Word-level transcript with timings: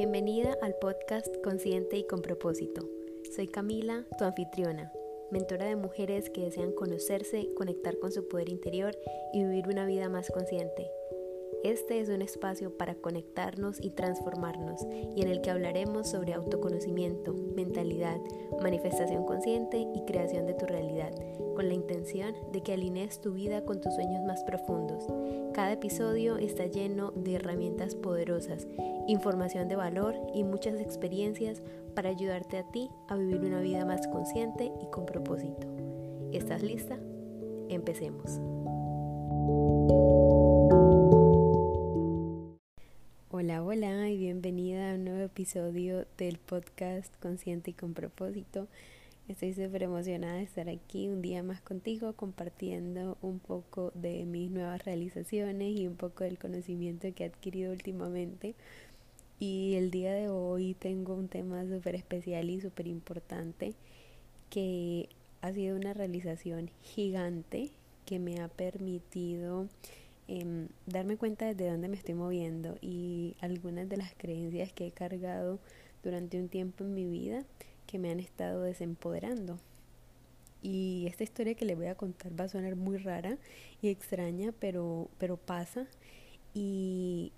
Bienvenida 0.00 0.56
al 0.62 0.76
podcast 0.76 1.28
Consciente 1.44 1.98
y 1.98 2.06
con 2.06 2.22
propósito. 2.22 2.88
Soy 3.36 3.48
Camila, 3.48 4.06
tu 4.16 4.24
anfitriona, 4.24 4.90
mentora 5.30 5.66
de 5.66 5.76
mujeres 5.76 6.30
que 6.30 6.40
desean 6.40 6.72
conocerse, 6.72 7.52
conectar 7.54 7.98
con 7.98 8.10
su 8.10 8.26
poder 8.26 8.48
interior 8.48 8.96
y 9.34 9.44
vivir 9.44 9.68
una 9.68 9.84
vida 9.84 10.08
más 10.08 10.30
consciente. 10.30 10.90
Este 11.62 12.00
es 12.00 12.08
un 12.08 12.22
espacio 12.22 12.78
para 12.78 12.94
conectarnos 12.94 13.84
y 13.84 13.90
transformarnos 13.90 14.86
y 15.14 15.20
en 15.20 15.28
el 15.28 15.42
que 15.42 15.50
hablaremos 15.50 16.08
sobre 16.08 16.32
autoconocimiento, 16.32 17.34
mentalidad, 17.34 18.18
manifestación 18.62 19.26
consciente 19.26 19.86
y 19.94 20.04
creación 20.06 20.46
de 20.46 20.54
tu 20.54 20.64
realidad, 20.64 21.12
con 21.54 21.68
la 21.68 21.74
intención 21.74 22.34
de 22.50 22.62
que 22.62 22.72
alinees 22.72 23.20
tu 23.20 23.32
vida 23.32 23.62
con 23.66 23.82
tus 23.82 23.94
sueños 23.94 24.24
más 24.24 24.42
profundos. 24.44 25.06
Cada 25.52 25.72
episodio 25.72 26.38
está 26.38 26.64
lleno 26.64 27.12
de 27.14 27.34
herramientas 27.34 27.94
poderosas, 27.94 28.66
información 29.06 29.68
de 29.68 29.76
valor 29.76 30.14
y 30.32 30.44
muchas 30.44 30.80
experiencias 30.80 31.60
para 31.94 32.08
ayudarte 32.08 32.56
a 32.56 32.70
ti 32.70 32.88
a 33.08 33.16
vivir 33.16 33.42
una 33.42 33.60
vida 33.60 33.84
más 33.84 34.06
consciente 34.08 34.72
y 34.80 34.90
con 34.90 35.04
propósito. 35.04 35.66
¿Estás 36.32 36.62
lista? 36.62 36.98
Empecemos. 37.68 38.40
Episodio 45.50 46.06
del 46.16 46.38
podcast 46.38 47.12
Consciente 47.20 47.72
y 47.72 47.74
con 47.74 47.92
propósito. 47.92 48.68
Estoy 49.26 49.52
súper 49.52 49.82
emocionada 49.82 50.34
de 50.34 50.44
estar 50.44 50.68
aquí 50.68 51.08
un 51.08 51.22
día 51.22 51.42
más 51.42 51.60
contigo 51.60 52.12
compartiendo 52.12 53.18
un 53.20 53.40
poco 53.40 53.90
de 53.96 54.24
mis 54.26 54.48
nuevas 54.52 54.84
realizaciones 54.84 55.76
y 55.76 55.88
un 55.88 55.96
poco 55.96 56.22
del 56.22 56.38
conocimiento 56.38 57.12
que 57.12 57.24
he 57.24 57.26
adquirido 57.26 57.72
últimamente. 57.72 58.54
Y 59.40 59.74
el 59.74 59.90
día 59.90 60.14
de 60.14 60.28
hoy 60.28 60.74
tengo 60.74 61.14
un 61.16 61.26
tema 61.26 61.66
súper 61.66 61.96
especial 61.96 62.48
y 62.48 62.60
súper 62.60 62.86
importante 62.86 63.74
que 64.50 65.08
ha 65.40 65.52
sido 65.52 65.74
una 65.74 65.94
realización 65.94 66.70
gigante 66.80 67.72
que 68.06 68.20
me 68.20 68.38
ha 68.38 68.46
permitido 68.46 69.66
em, 70.30 70.68
darme 70.86 71.16
cuenta 71.16 71.52
de 71.52 71.68
dónde 71.68 71.88
me 71.88 71.96
estoy 71.96 72.14
moviendo 72.14 72.76
y 72.80 73.36
algunas 73.40 73.88
de 73.88 73.96
las 73.96 74.14
creencias 74.14 74.72
que 74.72 74.86
he 74.86 74.92
cargado 74.92 75.58
durante 76.04 76.38
un 76.40 76.48
tiempo 76.48 76.84
en 76.84 76.94
mi 76.94 77.04
vida 77.04 77.44
que 77.86 77.98
me 77.98 78.12
han 78.12 78.20
estado 78.20 78.62
desempoderando. 78.62 79.58
Y 80.62 81.06
esta 81.08 81.24
historia 81.24 81.54
que 81.54 81.64
les 81.64 81.76
voy 81.76 81.86
a 81.86 81.96
contar 81.96 82.38
va 82.38 82.44
a 82.44 82.48
sonar 82.48 82.76
muy 82.76 82.98
rara 82.98 83.38
y 83.82 83.88
extraña, 83.88 84.52
pero, 84.60 85.08
pero 85.18 85.36
pasa. 85.36 85.88
Y 86.54 87.32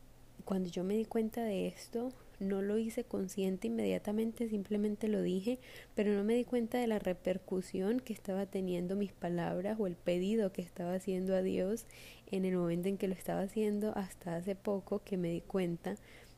cuando 0.45 0.69
yo 0.69 0.85
me 0.85 0.95
di 0.95 1.07
cuenta 1.07 1.43
de 1.45 1.69
esto, 1.69 2.13
no 2.43 2.63
lo 2.63 2.79
hice 2.79 3.05
consciente 3.05 3.69
inmediatamente, 3.69 4.49
simplemente 4.49 5.09
lo 5.09 5.23
dije, 5.23 5.59
pero 5.95 6.13
no 6.13 6.25
me 6.25 6.35
di 6.35 6.45
cuenta 6.45 6.79
de 6.79 6.87
la 6.87 6.99
repercusión 6.99 8.01
que 8.01 8.13
estaba 8.13 8.47
teniendo 8.47 8.97
mis 8.97 9.13
palabras 9.13 9.79
o 9.79 9.87
el 9.87 9.97
pedido 9.97 10.53
que 10.53 10.63
estaba 10.63 10.95
haciendo 10.95 11.35
a 11.35 11.43
Dios 11.43 11.87
en 12.31 12.45
el 12.45 12.57
momento 12.57 12.89
en 12.89 12.99
que 12.99 13.09
lo 13.09 13.15
estaba 13.15 13.43
haciendo 13.43 13.97
hasta 13.97 14.37
hace 14.37 14.55
poco 14.55 15.03
que 15.05 15.17
me 15.17 15.31
di 15.31 15.41
cuenta 15.41 15.97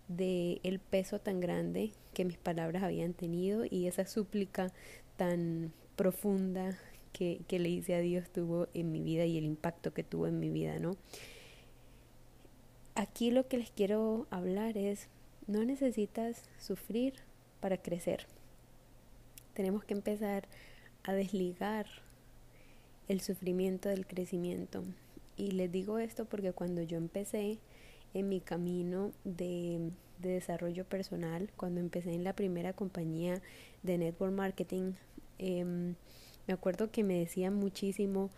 de 0.09 0.61
el 0.63 0.79
peso 0.79 1.21
tan 1.21 1.41
grande 1.41 1.93
que 2.13 2.25
mis 2.25 2.37
palabras 2.37 2.83
habían 2.83 3.15
tenido 3.15 3.65
y 3.69 3.87
esa 3.87 4.07
súplica 4.07 4.73
tan 5.17 5.73
profunda 5.97 6.79
que, 7.13 7.41
que 7.49 7.59
le 7.59 7.69
hice 7.69 7.95
a 7.95 8.01
Dios 8.01 8.29
tuvo 8.29 8.69
en 8.75 8.93
mi 8.93 9.01
vida 9.01 9.25
y 9.25 9.39
el 9.39 9.45
impacto 9.45 9.95
que 9.95 10.03
tuvo 10.03 10.27
en 10.27 10.41
mi 10.41 10.51
vida, 10.51 10.79
¿no? 10.79 10.97
Aquí 12.97 13.33
lo 13.33 13.49
que 13.49 13.59
les 13.59 13.71
quiero 13.71 14.27
hablar 14.31 14.79
es, 14.79 15.09
no 15.47 15.65
necesitas 15.65 16.43
sufrir 16.59 17.15
para 17.61 17.79
crecer. 17.79 18.27
Tenemos 19.55 19.85
que 19.85 19.95
empezar 19.95 20.47
a 21.05 21.13
desligar 21.13 21.87
el 23.09 23.21
sufrimiento 23.21 23.89
del 23.89 24.07
crecimiento. 24.07 24.85
Y 25.37 25.53
les 25.53 25.71
digo 25.71 25.99
esto 25.99 26.25
porque 26.25 26.53
cuando 26.53 26.83
yo 26.83 26.97
empecé 26.97 27.59
en 28.15 28.29
mi 28.29 28.41
camino 28.41 29.13
de, 29.25 29.91
desarrollo 30.21 30.85
personal, 30.85 31.51
cuando 31.57 31.81
empecé 31.81 32.15
en 32.15 32.25
la 32.25 32.35
primera 32.35 32.73
compañía 32.73 33.43
de 33.83 33.99
network 33.99 34.33
marketing, 34.33 34.93
em, 35.39 35.97
me 36.47 36.55
acuerdo 36.55 36.91
que 36.91 37.05
me 37.05 37.19
decían 37.19 37.55
muchísimo, 37.55 38.31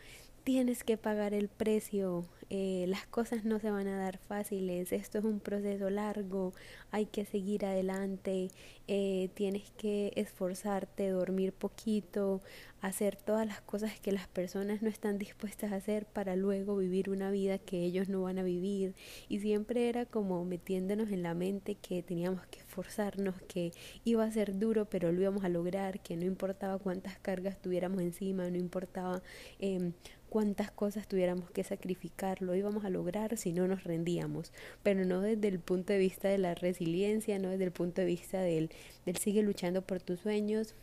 tienes 0.47 0.85
que 0.85 0.97
pagar 0.97 1.35
el 1.35 1.49
precio, 1.49 2.25
eh, 2.51 2.85
las 2.87 3.05
cosas 3.09 3.45
no 3.45 3.59
se 3.59 3.73
van 3.73 3.89
a 3.89 3.99
dar 3.99 4.19
fáciles, 4.19 4.93
esto 4.93 5.19
es 5.19 5.25
un 5.25 5.41
proceso 5.41 5.91
largo, 5.91 6.55
hay 6.93 7.07
que 7.07 7.25
seguir 7.25 7.67
adelante, 7.67 8.53
eh, 8.87 9.29
tienes 9.35 9.73
que 9.73 10.13
esforzarte, 10.15 11.09
dormir 11.09 11.53
poquito, 11.53 12.43
hacer 12.81 13.17
todas 13.17 13.45
las 13.45 13.61
cosas 13.63 13.99
que 13.99 14.13
las 14.13 14.29
personas 14.29 14.83
no 14.83 14.89
están 14.89 15.19
dispuestas 15.19 15.73
a 15.73 15.77
hacer 15.77 16.07
para 16.07 16.37
luego 16.37 16.77
vivir 16.77 17.11
una 17.11 17.33
vida 17.33 17.59
que 17.59 17.83
ellos 17.83 18.09
no 18.09 18.23
van 18.23 18.39
a 18.39 18.45
vivir. 18.45 18.95
Y 19.29 19.41
siempre 19.41 19.89
era 19.89 20.07
como 20.07 20.45
metiéndonos 20.45 21.11
en 21.11 21.25
la 21.25 21.35
mente 21.35 21.75
que 21.75 22.05
teníamos 22.05 22.47
que 22.47 22.61
esforzarnos, 22.61 23.35
que 23.49 23.73
iba 24.05 24.23
a 24.23 24.31
ser 24.31 24.57
duro, 24.57 24.85
pero 24.85 25.11
lo 25.11 25.21
íbamos 25.21 25.43
a 25.43 25.49
lograr, 25.49 25.99
que 26.01 26.17
no 26.17 26.25
importaba 26.25 26.79
cuántas 26.79 27.19
cargas 27.19 27.61
tuviéramos 27.61 28.01
encima, 28.03 28.49
no 28.49 28.57
importaba 28.57 29.21
eh, 29.59 29.93
cuántas 30.37 30.71
cosas 30.71 31.09
tuviéramos 31.09 31.51
que 31.51 31.65
sacrificar, 31.65 32.43
lo 32.43 32.55
íbamos 32.55 32.85
a 32.85 32.91
lograr 32.91 33.39
si 33.39 33.53
no 33.53 33.67
nos 33.67 33.85
rendíamos, 33.85 34.53
pero 34.83 35.07
no 35.07 35.23
desde 35.23 35.49
el 35.49 35.61
punto 35.61 35.95
de 35.95 35.99
vista 35.99 36.29
de 36.29 36.37
la 36.37 36.55
resiliencia, 36.55 37.39
no 37.39 37.49
desde 37.49 37.65
el 37.65 37.73
punto 37.73 38.03
de 38.03 38.07
vista 38.07 38.43
del, 38.43 38.69
del 39.07 39.17
sigue 39.17 39.43
luchando 39.43 39.81
por 39.81 40.03
tus 40.03 40.21
sueños, 40.21 40.75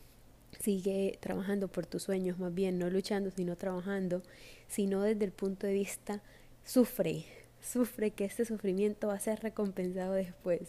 sigue 0.59 1.19
trabajando 1.19 1.68
por 1.68 1.86
tus 1.86 2.02
sueños, 2.02 2.40
más 2.40 2.52
bien 2.52 2.80
no 2.80 2.90
luchando, 2.90 3.30
sino 3.30 3.56
trabajando, 3.56 4.24
sino 4.68 5.03
desde 5.03 5.25
el 5.25 5.31
punto 5.31 5.68
de 5.68 5.74
vista 5.74 6.24
sufre, 6.66 7.24
sufre 7.62 8.09
que 8.09 8.25
este 8.25 8.46
sufrimiento 8.46 9.09
va 9.09 9.14
a 9.14 9.20
ser 9.20 9.40
recompensado 9.41 10.14
después. 10.14 10.62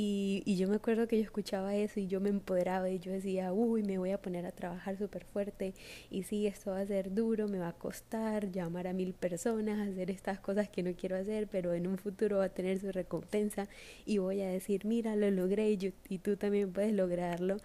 Y, 0.00 0.44
y, 0.46 0.56
yo 0.56 0.68
me 0.68 0.76
acuerdo 0.76 1.08
que 1.08 1.16
yo 1.16 1.24
escuchaba 1.24 1.74
eso 1.74 1.98
y 1.98 2.06
yo 2.06 2.20
me 2.20 2.28
empoderaba 2.28 2.88
y 2.88 3.00
yo 3.00 3.10
decía, 3.10 3.52
uy, 3.52 3.82
me 3.82 3.98
voy 3.98 4.12
a 4.12 4.22
poner 4.22 4.46
a 4.46 4.52
trabajar 4.52 4.96
súper 4.96 5.24
fuerte 5.24 5.74
y 6.08 6.22
sí, 6.22 6.46
esto 6.46 6.70
va 6.70 6.78
a 6.78 6.86
ser 6.86 7.12
duro, 7.12 7.48
me 7.48 7.58
va 7.58 7.70
a 7.70 7.72
costar 7.72 8.52
llamar 8.52 8.86
a 8.86 8.92
mil 8.92 9.12
personas, 9.12 9.88
hacer 9.88 10.12
estas 10.12 10.38
cosas 10.38 10.68
que 10.68 10.84
no 10.84 10.92
quiero 10.94 11.16
hacer, 11.16 11.48
pero 11.48 11.74
en 11.74 11.88
un 11.88 11.98
futuro 11.98 12.38
va 12.38 12.44
a 12.44 12.48
tener 12.48 12.78
su 12.78 12.92
recompensa 12.92 13.66
y 14.06 14.18
voy 14.18 14.40
a 14.42 14.48
decir, 14.48 14.84
mira, 14.84 15.16
lo 15.16 15.32
logré 15.32 15.68
y, 15.72 15.78
yo, 15.78 15.90
y 16.08 16.18
tú 16.18 16.36
también 16.36 16.72
puedes 16.72 16.92
lograrlo. 16.92 17.56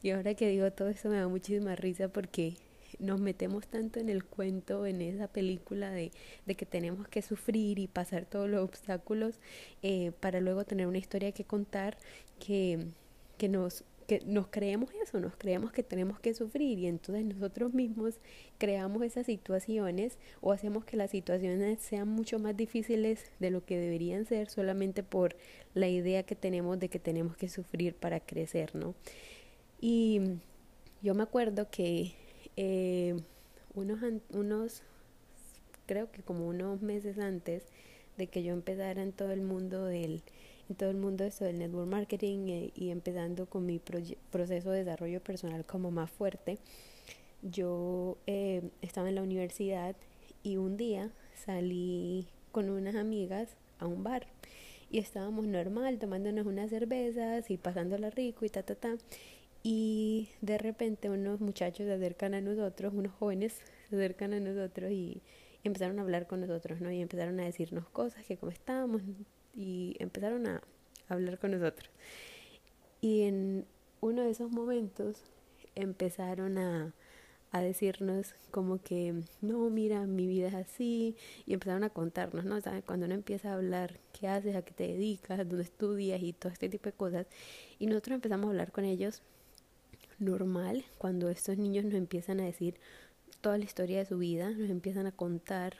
Y 0.00 0.10
ahora 0.10 0.34
que 0.34 0.46
digo 0.46 0.70
todo 0.70 0.90
esto 0.90 1.08
me 1.08 1.16
da 1.16 1.26
muchísima 1.26 1.74
risa 1.74 2.06
porque 2.06 2.54
nos 3.00 3.20
metemos 3.20 3.66
tanto 3.66 3.98
en 3.98 4.08
el 4.08 4.24
cuento, 4.24 4.86
en 4.86 5.00
esa 5.00 5.28
película 5.28 5.90
de, 5.90 6.12
de 6.46 6.54
que 6.54 6.66
tenemos 6.66 7.08
que 7.08 7.22
sufrir 7.22 7.78
y 7.78 7.88
pasar 7.88 8.26
todos 8.26 8.48
los 8.48 8.62
obstáculos 8.62 9.40
eh, 9.82 10.12
para 10.20 10.40
luego 10.40 10.64
tener 10.64 10.86
una 10.86 10.98
historia 10.98 11.32
que 11.32 11.44
contar 11.44 11.96
que, 12.38 12.86
que 13.38 13.48
nos 13.48 13.84
que 14.10 14.20
nos 14.26 14.48
creemos 14.48 14.90
eso, 15.00 15.20
nos 15.20 15.36
creemos 15.36 15.70
que 15.70 15.84
tenemos 15.84 16.18
que 16.18 16.34
sufrir 16.34 16.80
y 16.80 16.88
entonces 16.88 17.24
nosotros 17.24 17.72
mismos 17.72 18.16
creamos 18.58 19.04
esas 19.04 19.26
situaciones 19.26 20.18
o 20.40 20.50
hacemos 20.50 20.84
que 20.84 20.96
las 20.96 21.12
situaciones 21.12 21.78
sean 21.78 22.08
mucho 22.08 22.40
más 22.40 22.56
difíciles 22.56 23.30
de 23.38 23.50
lo 23.52 23.64
que 23.64 23.78
deberían 23.78 24.24
ser 24.24 24.48
solamente 24.48 25.04
por 25.04 25.36
la 25.74 25.86
idea 25.86 26.24
que 26.24 26.34
tenemos 26.34 26.80
de 26.80 26.88
que 26.88 26.98
tenemos 26.98 27.36
que 27.36 27.48
sufrir 27.48 27.94
para 27.94 28.18
crecer, 28.18 28.74
¿no? 28.74 28.96
Y 29.80 30.20
yo 31.02 31.14
me 31.14 31.22
acuerdo 31.22 31.70
que 31.70 32.14
eh, 32.62 33.16
unos, 33.74 34.00
unos, 34.34 34.82
creo 35.86 36.12
que 36.12 36.20
como 36.20 36.46
unos 36.46 36.82
meses 36.82 37.18
antes 37.18 37.62
de 38.18 38.26
que 38.26 38.42
yo 38.42 38.52
empezara 38.52 39.02
en 39.02 39.12
todo 39.12 39.32
el 39.32 39.40
mundo 39.40 39.86
del, 39.86 40.22
en 40.68 40.76
todo 40.76 40.90
el 40.90 40.98
mundo 40.98 41.24
esto 41.24 41.46
del 41.46 41.58
network 41.58 41.88
marketing 41.88 42.48
eh, 42.48 42.70
y 42.74 42.90
empezando 42.90 43.46
con 43.46 43.64
mi 43.64 43.78
proceso 43.78 44.72
de 44.72 44.84
desarrollo 44.84 45.22
personal 45.22 45.64
como 45.64 45.90
más 45.90 46.10
fuerte, 46.10 46.58
yo 47.40 48.18
eh, 48.26 48.68
estaba 48.82 49.08
en 49.08 49.14
la 49.14 49.22
universidad 49.22 49.96
y 50.42 50.58
un 50.58 50.76
día 50.76 51.10
salí 51.46 52.26
con 52.52 52.68
unas 52.68 52.94
amigas 52.94 53.48
a 53.78 53.86
un 53.86 54.04
bar 54.04 54.26
y 54.90 54.98
estábamos 54.98 55.46
normal 55.46 55.98
tomándonos 55.98 56.46
unas 56.46 56.68
cervezas 56.68 57.50
y 57.50 57.56
pasándola 57.56 58.10
rico 58.10 58.44
y 58.44 58.50
ta 58.50 58.62
ta 58.62 58.74
ta 58.74 58.96
y 59.62 60.30
de 60.40 60.58
repente 60.58 61.10
unos 61.10 61.40
muchachos 61.40 61.86
se 61.86 61.92
acercan 61.92 62.34
a 62.34 62.40
nosotros, 62.40 62.94
unos 62.94 63.12
jóvenes 63.14 63.60
se 63.90 63.96
acercan 63.96 64.32
a 64.32 64.40
nosotros 64.40 64.90
y 64.90 65.22
empezaron 65.64 65.98
a 65.98 66.02
hablar 66.02 66.26
con 66.26 66.40
nosotros, 66.40 66.80
¿no? 66.80 66.90
Y 66.90 67.00
empezaron 67.00 67.38
a 67.40 67.44
decirnos 67.44 67.88
cosas, 67.88 68.24
que 68.24 68.36
cómo 68.36 68.52
estábamos, 68.52 69.02
y 69.54 69.96
empezaron 69.98 70.46
a 70.46 70.62
hablar 71.08 71.38
con 71.38 71.50
nosotros. 71.50 71.90
Y 73.00 73.22
en 73.22 73.66
uno 74.00 74.22
de 74.22 74.30
esos 74.30 74.50
momentos 74.50 75.22
empezaron 75.74 76.56
a, 76.58 76.94
a 77.52 77.60
decirnos 77.60 78.34
como 78.50 78.80
que, 78.80 79.14
no, 79.42 79.68
mira, 79.68 80.06
mi 80.06 80.26
vida 80.26 80.48
es 80.48 80.54
así, 80.54 81.16
y 81.44 81.52
empezaron 81.52 81.84
a 81.84 81.90
contarnos, 81.90 82.44
¿no? 82.46 82.58
Cuando 82.86 83.06
uno 83.06 83.14
empieza 83.14 83.50
a 83.50 83.54
hablar 83.54 84.00
qué 84.18 84.28
haces, 84.28 84.56
a 84.56 84.62
qué 84.62 84.72
te 84.72 84.88
dedicas, 84.88 85.38
dónde 85.38 85.62
estudias 85.62 86.22
y 86.22 86.32
todo 86.32 86.52
este 86.52 86.70
tipo 86.70 86.86
de 86.86 86.92
cosas, 86.92 87.26
y 87.78 87.86
nosotros 87.86 88.14
empezamos 88.14 88.46
a 88.46 88.50
hablar 88.50 88.72
con 88.72 88.84
ellos 88.84 89.22
normal, 90.20 90.84
cuando 90.98 91.28
estos 91.28 91.58
niños 91.58 91.84
nos 91.84 91.94
empiezan 91.94 92.40
a 92.40 92.44
decir 92.44 92.76
toda 93.40 93.58
la 93.58 93.64
historia 93.64 93.98
de 93.98 94.06
su 94.06 94.18
vida, 94.18 94.50
nos 94.50 94.70
empiezan 94.70 95.06
a 95.06 95.12
contar 95.12 95.76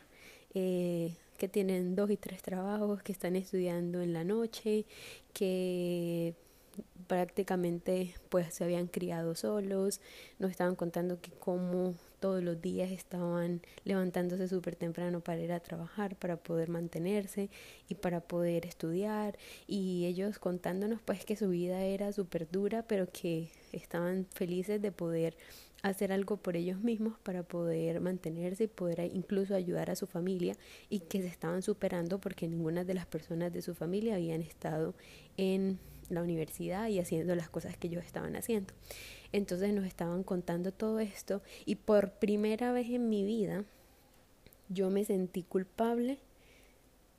eh, 0.54 1.16
que 1.38 1.48
tienen 1.48 1.94
dos 1.94 2.10
y 2.10 2.16
tres 2.16 2.42
trabajos, 2.42 3.02
que 3.02 3.12
están 3.12 3.36
estudiando 3.36 4.00
en 4.02 4.12
la 4.12 4.24
noche, 4.24 4.86
que 5.32 6.34
prácticamente 7.06 8.14
pues 8.28 8.54
se 8.54 8.64
habían 8.64 8.86
criado 8.86 9.34
solos, 9.34 10.00
nos 10.38 10.50
estaban 10.50 10.76
contando 10.76 11.20
que 11.20 11.32
como 11.32 11.94
todos 12.20 12.42
los 12.42 12.60
días 12.60 12.92
estaban 12.92 13.62
levantándose 13.84 14.46
súper 14.46 14.76
temprano 14.76 15.20
para 15.20 15.40
ir 15.40 15.52
a 15.52 15.60
trabajar, 15.60 16.14
para 16.16 16.36
poder 16.36 16.68
mantenerse 16.68 17.50
y 17.88 17.96
para 17.96 18.20
poder 18.20 18.66
estudiar. 18.66 19.38
Y 19.66 20.06
ellos 20.06 20.38
contándonos 20.38 21.00
pues 21.02 21.24
que 21.24 21.34
su 21.34 21.48
vida 21.48 21.82
era 21.82 22.12
súper 22.12 22.48
dura 22.48 22.84
pero 22.86 23.10
que 23.10 23.50
estaban 23.72 24.26
felices 24.32 24.80
de 24.80 24.92
poder 24.92 25.36
hacer 25.82 26.12
algo 26.12 26.36
por 26.36 26.56
ellos 26.56 26.80
mismos 26.80 27.18
para 27.22 27.42
poder 27.42 28.00
mantenerse 28.00 28.64
y 28.64 28.68
poder 28.68 29.10
incluso 29.14 29.54
ayudar 29.54 29.90
a 29.90 29.96
su 29.96 30.06
familia 30.06 30.54
y 30.90 31.00
que 31.00 31.22
se 31.22 31.28
estaban 31.28 31.62
superando 31.62 32.20
porque 32.20 32.46
ninguna 32.46 32.84
de 32.84 32.94
las 32.94 33.06
personas 33.06 33.52
de 33.52 33.62
su 33.62 33.74
familia 33.74 34.14
habían 34.14 34.42
estado 34.42 34.94
en 35.36 35.78
la 36.10 36.22
universidad 36.22 36.88
y 36.88 36.98
haciendo 36.98 37.34
las 37.34 37.48
cosas 37.48 37.76
que 37.76 37.88
ellos 37.88 38.04
estaban 38.04 38.36
haciendo. 38.36 38.74
Entonces 39.32 39.72
nos 39.72 39.86
estaban 39.86 40.22
contando 40.22 40.72
todo 40.72 41.00
esto 41.00 41.42
y 41.64 41.76
por 41.76 42.12
primera 42.12 42.72
vez 42.72 42.88
en 42.90 43.08
mi 43.08 43.24
vida 43.24 43.64
yo 44.68 44.90
me 44.90 45.04
sentí 45.04 45.42
culpable 45.42 46.18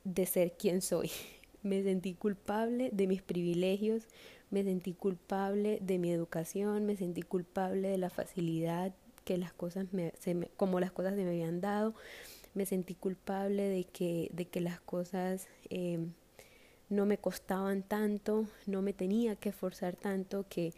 de 0.04 0.26
ser 0.26 0.52
quien 0.52 0.82
soy. 0.82 1.10
Me 1.62 1.84
sentí 1.84 2.14
culpable 2.14 2.90
de 2.92 3.06
mis 3.06 3.22
privilegios, 3.22 4.08
me 4.50 4.64
sentí 4.64 4.94
culpable 4.94 5.78
de 5.80 6.00
mi 6.00 6.10
educación, 6.10 6.86
me 6.86 6.96
sentí 6.96 7.22
culpable 7.22 7.86
de 7.86 7.98
la 7.98 8.10
facilidad 8.10 8.92
que 9.24 9.38
las 9.38 9.52
cosas 9.52 9.86
me, 9.92 10.12
como 10.56 10.80
las 10.80 10.90
cosas 10.90 11.14
se 11.14 11.22
me 11.22 11.30
habían 11.30 11.60
dado, 11.60 11.94
me 12.54 12.66
sentí 12.66 12.96
culpable 12.96 13.68
de 13.68 13.84
que, 13.84 14.28
de 14.32 14.46
que 14.46 14.60
las 14.60 14.80
cosas 14.80 15.46
eh, 15.70 16.04
no 16.92 17.06
me 17.06 17.18
costaban 17.18 17.82
tanto, 17.82 18.46
no 18.66 18.82
me 18.82 18.92
tenía 18.92 19.36
que 19.36 19.48
esforzar 19.48 19.96
tanto, 19.96 20.44
que 20.48 20.72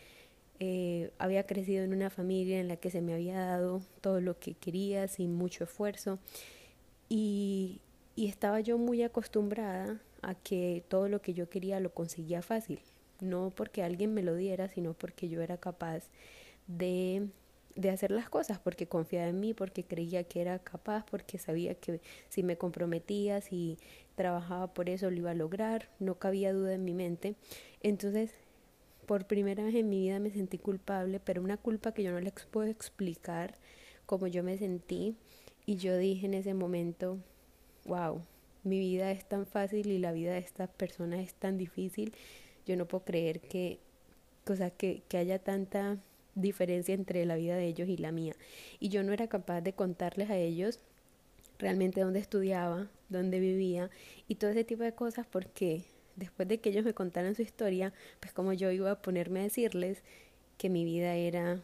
eh, 0.61 1.11
había 1.19 1.45
crecido 1.45 1.85
en 1.85 1.93
una 1.93 2.11
familia 2.11 2.61
en 2.61 2.69
la 2.69 2.77
que 2.77 2.91
se 2.91 3.01
me 3.03 3.15
había 3.15 3.39
dado 3.39 3.83
todo 4.01 4.21
lo 4.21 4.39
que 4.39 4.55
quería 4.55 5.09
sin 5.09 5.35
mucho 5.35 5.65
esfuerzo. 5.65 6.19
Y, 7.09 7.81
y 8.17 8.29
estaba 8.29 8.61
yo 8.61 8.79
muy 8.79 9.03
acostumbrada 9.03 10.01
a 10.23 10.35
que 10.35 10.85
todo 10.89 11.09
lo 11.09 11.21
que 11.21 11.35
yo 11.35 11.51
quería 11.51 11.81
lo 11.81 11.93
conseguía 11.93 12.43
fácil, 12.43 12.81
no 13.21 13.53
porque 13.55 13.83
alguien 13.83 14.15
me 14.15 14.23
lo 14.23 14.35
diera, 14.37 14.69
sino 14.69 14.95
porque 14.95 15.29
yo 15.29 15.43
era 15.43 15.59
capaz 15.59 16.05
de 16.67 17.29
de 17.77 17.91
hacer 17.91 18.11
las 18.11 18.29
cosas 18.29 18.59
porque 18.59 18.87
confiaba 18.87 19.29
en 19.29 19.41
mí, 19.41 19.55
porque 19.55 19.85
creía 19.85 20.25
que 20.25 20.41
era 20.41 20.59
capaz, 20.59 21.05
porque 21.11 21.39
sabía 21.39 21.75
que 21.75 22.01
si 22.29 22.43
me 22.43 22.57
comprometía, 22.57 23.41
si 23.41 23.79
trabajaba 24.15 24.73
por 24.73 24.89
eso 24.89 25.11
lo 25.11 25.17
iba 25.17 25.31
a 25.31 25.35
lograr, 25.35 25.89
no 25.99 26.19
cabía 26.19 26.53
duda 26.53 26.75
en 26.75 26.85
mi 26.85 26.95
mente. 26.95 27.35
Entonces, 27.83 28.33
por 29.07 29.27
primera 29.27 29.65
vez 29.65 29.75
en 29.75 29.89
mi 29.89 30.01
vida 30.01 30.19
me 30.19 30.31
sentí 30.31 30.59
culpable, 30.59 31.21
pero 31.21 31.43
una 31.43 31.57
culpa 31.57 31.93
que 31.93 32.03
yo 32.03 32.13
no 32.13 32.21
les 32.21 32.33
puedo 32.51 32.69
explicar 32.69 33.55
como 34.07 34.27
yo 34.27 34.43
me 34.43 34.59
sentí. 34.59 35.17
Y 35.67 35.77
yo 35.77 35.97
dije 35.97 36.27
en 36.27 36.35
ese 36.35 36.55
momento, 36.55 37.19
wow, 37.87 38.21
mi 38.65 38.79
vida 38.79 39.11
es 39.11 39.25
tan 39.27 39.47
fácil 39.47 39.87
y 39.91 39.99
la 39.99 40.13
vida 40.13 40.33
de 40.33 40.39
estas 40.39 40.71
personas 40.71 41.21
es 41.21 41.35
tan 41.35 41.59
difícil. 41.59 42.15
Yo 42.67 42.77
no 42.77 42.87
puedo 42.87 43.05
creer 43.05 43.41
que, 43.41 43.79
cosa 44.45 44.71
que, 44.71 45.03
que 45.09 45.19
haya 45.19 45.39
tanta 45.39 45.99
diferencia 46.35 46.95
entre 46.95 47.25
la 47.25 47.37
vida 47.37 47.57
de 47.57 47.67
ellos 47.67 47.89
y 47.89 47.97
la 47.97 48.13
mía. 48.13 48.35
Y 48.81 48.89
yo 48.89 49.03
no 49.03 49.13
era 49.13 49.29
capaz 49.29 49.61
de 49.61 49.73
contarles 49.73 50.31
a 50.31 50.37
ellos 50.37 50.81
realmente 51.59 52.01
dónde 52.01 52.19
estudiaba, 52.19 52.89
dónde 53.15 53.41
vivía 53.41 53.91
y 54.29 54.37
todo 54.37 54.51
ese 54.51 54.65
tipo 54.65 54.83
de 54.83 54.95
cosas 54.95 55.27
porque 55.27 55.85
después 56.17 56.49
de 56.49 56.59
que 56.59 56.71
ellos 56.71 56.85
me 56.85 56.95
contaran 56.95 57.35
su 57.35 57.43
historia, 57.43 57.93
pues 58.21 58.33
como 58.33 58.53
yo 58.53 58.71
iba 58.71 58.91
a 58.91 59.03
ponerme 59.03 59.41
a 59.41 59.45
decirles 59.45 60.03
que 60.59 60.71
mi 60.71 60.85
vida 60.85 61.15
era 61.15 61.61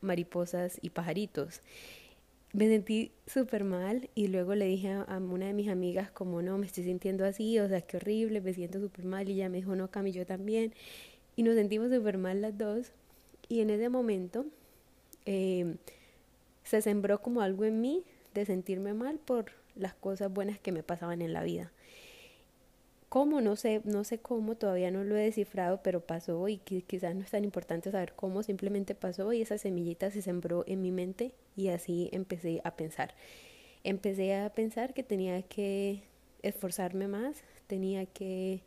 mariposas 0.00 0.78
y 0.82 0.90
pajaritos. 0.90 1.60
Me 2.52 2.68
sentí 2.68 3.10
súper 3.26 3.64
mal 3.64 4.08
y 4.14 4.28
luego 4.28 4.54
le 4.54 4.66
dije 4.66 4.92
a, 4.92 5.18
una 5.18 5.46
de 5.46 5.52
mis 5.54 5.68
amigas 5.68 6.10
como 6.10 6.40
no, 6.40 6.56
me 6.56 6.66
estoy 6.66 6.84
sintiendo 6.84 7.24
así, 7.24 7.58
o 7.58 7.68
sea, 7.68 7.80
qué 7.80 7.96
horrible, 7.96 8.40
me 8.40 8.54
siento 8.54 8.80
súper 8.80 9.04
mal 9.04 9.28
y 9.28 9.32
ella 9.32 9.48
me 9.48 9.58
dijo 9.58 9.74
no, 9.74 9.90
Cami, 9.90 10.12
yo 10.12 10.24
también. 10.24 10.72
Y 11.36 11.42
nos 11.42 11.56
sentimos 11.56 11.90
súper 11.90 12.16
mal 12.16 12.40
las 12.40 12.56
dos 12.56 12.92
y 13.48 13.60
en 13.60 13.70
ese 13.70 13.88
momento 13.88 14.46
eh, 15.26 15.76
se 16.62 16.80
sembró 16.80 17.20
como 17.20 17.40
algo 17.40 17.64
en 17.64 17.80
mí 17.80 18.04
de 18.34 18.46
sentirme 18.46 18.94
mal 18.94 19.18
por 19.18 19.46
las 19.76 19.94
cosas 19.94 20.32
buenas 20.32 20.58
que 20.58 20.72
me 20.72 20.82
pasaban 20.82 21.22
en 21.22 21.32
la 21.32 21.42
vida. 21.42 21.72
¿Cómo? 23.08 23.40
No 23.40 23.54
sé, 23.54 23.80
no 23.84 24.02
sé 24.02 24.18
cómo, 24.18 24.56
todavía 24.56 24.90
no 24.90 25.04
lo 25.04 25.16
he 25.16 25.22
descifrado, 25.22 25.80
pero 25.84 26.00
pasó 26.00 26.48
y 26.48 26.58
quizás 26.58 27.14
no 27.14 27.22
es 27.22 27.30
tan 27.30 27.44
importante 27.44 27.92
saber 27.92 28.12
cómo, 28.14 28.42
simplemente 28.42 28.96
pasó 28.96 29.32
y 29.32 29.40
esa 29.40 29.56
semillita 29.56 30.10
se 30.10 30.20
sembró 30.20 30.64
en 30.66 30.82
mi 30.82 30.90
mente 30.90 31.32
y 31.56 31.68
así 31.68 32.08
empecé 32.12 32.60
a 32.64 32.74
pensar. 32.74 33.14
Empecé 33.84 34.34
a 34.34 34.50
pensar 34.50 34.94
que 34.94 35.04
tenía 35.04 35.42
que 35.42 36.02
esforzarme 36.42 37.06
más, 37.06 37.44
tenía 37.68 38.04
que 38.06 38.62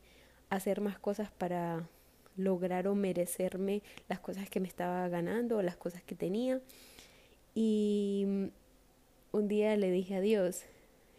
hacer 0.50 0.80
más 0.80 0.98
cosas 0.98 1.30
para 1.30 1.90
lograr 2.38 2.88
o 2.88 2.96
merecerme 2.96 3.82
las 4.08 4.20
cosas 4.20 4.50
que 4.50 4.60
me 4.60 4.68
estaba 4.70 5.10
ganando 5.10 5.58
o 5.58 5.62
las 5.62 5.76
cosas 5.76 6.04
que 6.04 6.16
tenía. 6.16 6.62
Y 7.54 8.50
un 9.32 9.48
día 9.48 9.76
le 9.76 9.92
dije 9.92 10.16
a 10.16 10.22
Dios, 10.22 10.64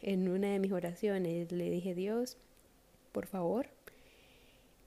en 0.03 0.29
una 0.29 0.53
de 0.53 0.59
mis 0.59 0.73
oraciones, 0.73 1.50
le 1.53 1.71
dije, 1.71 1.95
Dios, 1.95 2.37
por 3.12 3.27
favor, 3.27 3.67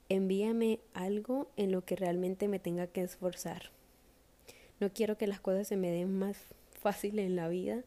envíame 0.10 0.80
algo 0.94 1.50
en 1.58 1.72
lo 1.72 1.86
que 1.86 1.96
realmente 1.96 2.48
me 2.48 2.60
tenga 2.60 2.88
que 2.88 3.02
esforzar. 3.02 3.72
No 4.80 4.92
quiero 4.92 5.18
que 5.18 5.28
las 5.28 5.40
cosas 5.40 5.68
se 5.68 5.78
me 5.78 5.92
den 5.92 6.18
más 6.18 6.38
fácil 6.82 7.20
en 7.20 7.36
la 7.36 7.48
vida, 7.50 7.84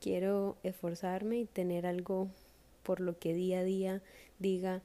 quiero 0.00 0.56
esforzarme 0.62 1.38
y 1.38 1.46
tener 1.46 1.86
algo 1.86 2.28
por 2.82 3.00
lo 3.00 3.18
que 3.18 3.34
día 3.34 3.60
a 3.60 3.64
día 3.64 4.02
diga, 4.38 4.82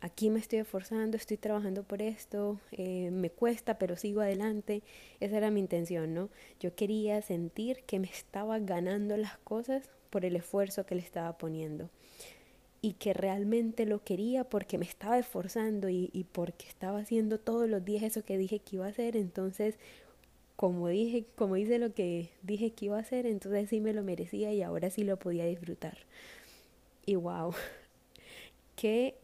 aquí 0.00 0.30
me 0.30 0.38
estoy 0.38 0.60
esforzando, 0.60 1.16
estoy 1.16 1.36
trabajando 1.36 1.82
por 1.82 2.02
esto, 2.02 2.58
eh, 2.72 3.10
me 3.10 3.30
cuesta, 3.30 3.78
pero 3.78 3.96
sigo 3.96 4.20
adelante. 4.20 4.82
Esa 5.20 5.36
era 5.36 5.50
mi 5.50 5.60
intención, 5.60 6.14
¿no? 6.14 6.30
Yo 6.58 6.74
quería 6.74 7.20
sentir 7.22 7.82
que 7.84 7.98
me 7.98 8.08
estaba 8.08 8.58
ganando 8.58 9.16
las 9.16 9.38
cosas 9.38 9.90
por 10.10 10.24
el 10.24 10.36
esfuerzo 10.36 10.84
que 10.84 10.94
le 10.94 11.00
estaba 11.00 11.38
poniendo 11.38 11.88
y 12.82 12.94
que 12.94 13.12
realmente 13.12 13.86
lo 13.86 14.02
quería 14.02 14.44
porque 14.44 14.78
me 14.78 14.84
estaba 14.84 15.18
esforzando 15.18 15.88
y, 15.88 16.26
porque 16.32 16.66
estaba 16.66 16.98
haciendo 16.98 17.38
todos 17.38 17.68
los 17.68 17.84
días 17.84 18.02
eso 18.02 18.24
que 18.24 18.38
dije 18.38 18.60
que 18.60 18.76
iba 18.76 18.86
a 18.86 18.90
hacer, 18.90 19.16
entonces 19.16 19.76
como 20.56 20.88
dije, 20.88 21.24
como 21.36 21.56
hice 21.56 21.78
lo 21.78 21.94
que 21.94 22.30
dije 22.42 22.72
que 22.72 22.86
iba 22.86 22.96
a 22.98 23.00
hacer, 23.00 23.26
entonces 23.26 23.70
sí 23.70 23.80
me 23.80 23.94
lo 23.94 24.02
merecía 24.02 24.52
y 24.52 24.62
ahora 24.62 24.90
sí 24.90 25.04
lo 25.04 25.18
podía 25.18 25.46
disfrutar. 25.46 25.98
Y 27.06 27.14
wow, 27.16 27.54
qué 28.76 29.16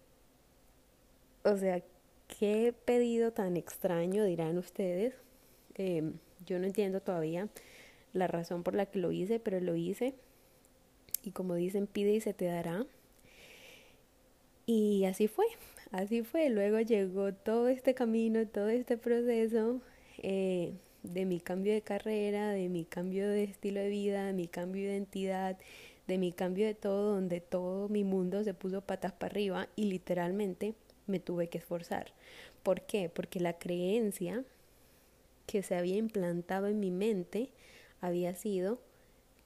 o 1.45 1.57
sea, 1.57 1.83
qué 2.39 2.75
pedido 2.85 3.33
tan 3.33 3.57
extraño 3.57 4.25
dirán 4.25 4.59
ustedes. 4.59 5.15
Eh, 5.77 6.11
yo 6.45 6.59
no 6.59 6.67
entiendo 6.67 7.01
todavía 7.01 7.49
la 8.13 8.27
razón 8.27 8.63
por 8.63 8.75
la 8.75 8.87
que 8.87 8.99
lo 8.99 9.13
hice, 9.13 9.39
pero 9.39 9.61
lo 9.61 9.77
hice. 9.77 10.15
Y 11.27 11.33
como 11.33 11.57
dicen, 11.57 11.89
pide 11.89 12.13
y 12.13 12.21
se 12.21 12.33
te 12.35 12.45
dará. 12.45 12.87
Y 14.65 15.05
así 15.07 15.27
fue, 15.27 15.47
así 15.91 16.23
fue. 16.23 16.51
Luego 16.51 16.79
llegó 16.81 17.35
todo 17.35 17.67
este 17.67 17.95
camino, 17.95 18.47
todo 18.47 18.69
este 18.69 18.97
proceso 18.97 19.81
eh, 20.23 20.73
de 21.03 21.25
mi 21.25 21.41
cambio 21.41 21.73
de 21.73 21.83
carrera, 21.83 22.51
de 22.51 22.69
mi 22.69 22.85
cambio 22.85 23.29
de 23.29 23.43
estilo 23.43 23.81
de 23.81 23.89
vida, 23.89 24.27
de 24.27 24.35
mi 24.35 24.47
cambio 24.47 24.87
de 24.87 24.95
identidad, 24.95 25.59
de 26.07 26.19
mi 26.19 26.31
cambio 26.31 26.65
de 26.65 26.75
todo, 26.75 27.15
donde 27.15 27.41
todo 27.41 27.89
mi 27.89 28.05
mundo 28.05 28.45
se 28.45 28.55
puso 28.55 28.83
patas 28.83 29.13
para 29.13 29.33
arriba 29.33 29.69
y 29.75 29.87
literalmente 29.87 30.75
me 31.09 31.19
tuve 31.19 31.49
que 31.49 31.59
esforzar. 31.59 32.13
¿Por 32.63 32.83
qué? 32.83 33.09
Porque 33.09 33.41
la 33.41 33.59
creencia 33.59 34.45
que 35.47 35.65
se 35.65 35.75
había 35.75 35.97
implantado 35.97 36.69
en 36.69 36.79
mi 36.79 36.93
mente 36.93 37.51
había 38.01 38.37
sido, 38.37 38.79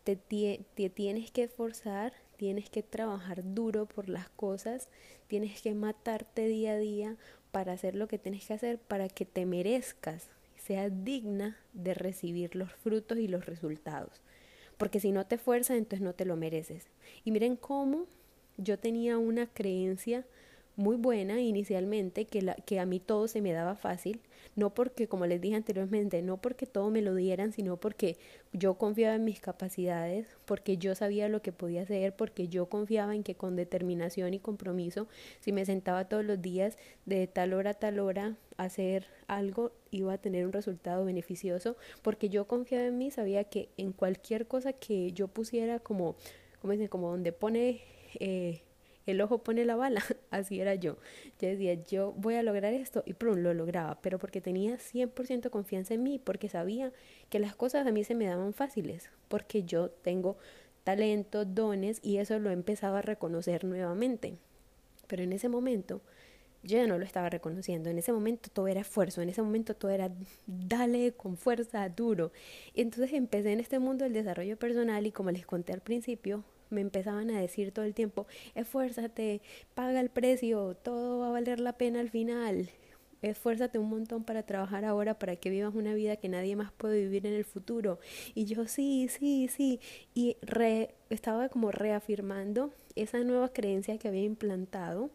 te, 0.04 0.16
te, 0.16 0.90
tienes 0.90 1.30
que 1.30 1.44
esforzar, 1.44 2.12
tienes 2.36 2.70
que 2.70 2.82
trabajar 2.82 3.42
duro 3.54 3.86
por 3.86 4.08
las 4.08 4.28
cosas, 4.30 4.88
tienes 5.26 5.60
que 5.60 5.74
matarte 5.74 6.46
día 6.46 6.72
a 6.72 6.78
día 6.78 7.16
para 7.52 7.72
hacer 7.72 7.94
lo 7.94 8.08
que 8.08 8.18
tienes 8.18 8.46
que 8.46 8.54
hacer 8.54 8.78
para 8.78 9.08
que 9.08 9.24
te 9.24 9.46
merezcas 9.46 10.30
sea 10.56 10.88
digna 10.90 11.56
de 11.72 11.94
recibir 11.94 12.54
los 12.54 12.72
frutos 12.72 13.18
y 13.18 13.28
los 13.28 13.46
resultados. 13.46 14.20
Porque 14.76 15.00
si 15.00 15.10
no 15.10 15.26
te 15.26 15.38
fuerzas, 15.38 15.76
entonces 15.76 16.00
no 16.00 16.14
te 16.14 16.24
lo 16.24 16.36
mereces. 16.36 16.86
Y 17.24 17.32
miren 17.32 17.56
cómo 17.56 18.06
yo 18.56 18.78
tenía 18.78 19.18
una 19.18 19.46
creencia 19.46 20.24
muy 20.76 20.96
buena 20.96 21.40
inicialmente, 21.40 22.24
que, 22.24 22.42
la, 22.42 22.54
que 22.54 22.80
a 22.80 22.86
mí 22.86 23.00
todo 23.00 23.28
se 23.28 23.42
me 23.42 23.52
daba 23.52 23.76
fácil, 23.76 24.20
no 24.56 24.74
porque, 24.74 25.08
como 25.08 25.26
les 25.26 25.40
dije 25.40 25.56
anteriormente, 25.56 26.22
no 26.22 26.38
porque 26.38 26.66
todo 26.66 26.90
me 26.90 27.02
lo 27.02 27.14
dieran, 27.14 27.52
sino 27.52 27.76
porque 27.76 28.16
yo 28.52 28.74
confiaba 28.74 29.14
en 29.14 29.24
mis 29.24 29.40
capacidades, 29.40 30.26
porque 30.44 30.76
yo 30.76 30.94
sabía 30.94 31.28
lo 31.28 31.42
que 31.42 31.52
podía 31.52 31.82
hacer, 31.82 32.16
porque 32.16 32.48
yo 32.48 32.66
confiaba 32.66 33.14
en 33.14 33.22
que 33.22 33.34
con 33.34 33.56
determinación 33.56 34.34
y 34.34 34.38
compromiso, 34.38 35.06
si 35.40 35.52
me 35.52 35.64
sentaba 35.64 36.08
todos 36.08 36.24
los 36.24 36.40
días 36.40 36.78
de 37.06 37.26
tal 37.26 37.52
hora 37.52 37.70
a 37.70 37.74
tal 37.74 37.98
hora 37.98 38.36
a 38.56 38.64
hacer 38.64 39.06
algo, 39.26 39.72
iba 39.90 40.12
a 40.12 40.18
tener 40.18 40.46
un 40.46 40.52
resultado 40.52 41.04
beneficioso, 41.04 41.76
porque 42.02 42.28
yo 42.28 42.46
confiaba 42.46 42.86
en 42.86 42.98
mí, 42.98 43.10
sabía 43.10 43.44
que 43.44 43.68
en 43.76 43.92
cualquier 43.92 44.46
cosa 44.46 44.72
que 44.72 45.12
yo 45.12 45.28
pusiera 45.28 45.78
como, 45.78 46.16
como 46.60 46.72
dicen, 46.72 46.88
como 46.88 47.10
donde 47.10 47.32
pone... 47.32 47.82
Eh, 48.18 48.62
el 49.06 49.20
ojo 49.20 49.38
pone 49.38 49.64
la 49.64 49.76
bala, 49.76 50.02
así 50.30 50.60
era 50.60 50.74
yo. 50.74 50.96
Yo 51.38 51.48
decía, 51.48 51.74
yo 51.74 52.12
voy 52.12 52.34
a 52.34 52.42
lograr 52.42 52.72
esto 52.74 53.02
y 53.06 53.14
prum, 53.14 53.38
lo 53.38 53.54
lograba, 53.54 54.00
pero 54.00 54.18
porque 54.18 54.40
tenía 54.40 54.76
100% 54.78 55.50
confianza 55.50 55.94
en 55.94 56.02
mí, 56.02 56.18
porque 56.18 56.48
sabía 56.48 56.92
que 57.28 57.38
las 57.38 57.54
cosas 57.54 57.86
a 57.86 57.92
mí 57.92 58.04
se 58.04 58.14
me 58.14 58.26
daban 58.26 58.52
fáciles, 58.52 59.10
porque 59.28 59.64
yo 59.64 59.90
tengo 59.90 60.36
talento, 60.84 61.44
dones 61.44 62.00
y 62.02 62.18
eso 62.18 62.38
lo 62.38 62.50
empezaba 62.50 62.98
a 62.98 63.02
reconocer 63.02 63.64
nuevamente. 63.64 64.34
Pero 65.06 65.22
en 65.22 65.32
ese 65.32 65.48
momento 65.48 66.00
yo 66.62 66.76
ya 66.76 66.86
no 66.86 66.98
lo 66.98 67.04
estaba 67.04 67.30
reconociendo. 67.30 67.90
En 67.90 67.98
ese 67.98 68.12
momento 68.12 68.50
todo 68.52 68.68
era 68.68 68.80
esfuerzo, 68.80 69.22
en 69.22 69.30
ese 69.30 69.42
momento 69.42 69.74
todo 69.74 69.90
era 69.90 70.10
dale 70.46 71.12
con 71.12 71.36
fuerza, 71.36 71.88
duro. 71.88 72.32
Y 72.74 72.82
entonces 72.82 73.12
empecé 73.14 73.52
en 73.52 73.60
este 73.60 73.78
mundo 73.78 74.04
del 74.04 74.12
desarrollo 74.12 74.56
personal 74.58 75.06
y 75.06 75.12
como 75.12 75.30
les 75.30 75.46
conté 75.46 75.72
al 75.72 75.80
principio, 75.80 76.44
me 76.70 76.80
empezaban 76.80 77.30
a 77.30 77.40
decir 77.40 77.72
todo 77.72 77.84
el 77.84 77.94
tiempo, 77.94 78.26
esfuérzate, 78.54 79.42
paga 79.74 80.00
el 80.00 80.08
precio, 80.08 80.76
todo 80.82 81.20
va 81.20 81.28
a 81.28 81.32
valer 81.32 81.60
la 81.60 81.74
pena 81.74 82.00
al 82.00 82.10
final. 82.10 82.70
Esfuérzate 83.22 83.78
un 83.78 83.90
montón 83.90 84.24
para 84.24 84.44
trabajar 84.44 84.84
ahora 84.86 85.18
para 85.18 85.36
que 85.36 85.50
vivas 85.50 85.74
una 85.74 85.92
vida 85.92 86.16
que 86.16 86.28
nadie 86.28 86.56
más 86.56 86.72
puede 86.72 87.00
vivir 87.00 87.26
en 87.26 87.34
el 87.34 87.44
futuro. 87.44 87.98
Y 88.34 88.46
yo 88.46 88.66
sí, 88.66 89.08
sí, 89.08 89.48
sí. 89.48 89.78
Y 90.14 90.38
re, 90.40 90.94
estaba 91.10 91.50
como 91.50 91.70
reafirmando 91.70 92.72
esa 92.96 93.18
nueva 93.18 93.50
creencia 93.50 93.98
que 93.98 94.08
había 94.08 94.22
implantado 94.22 95.10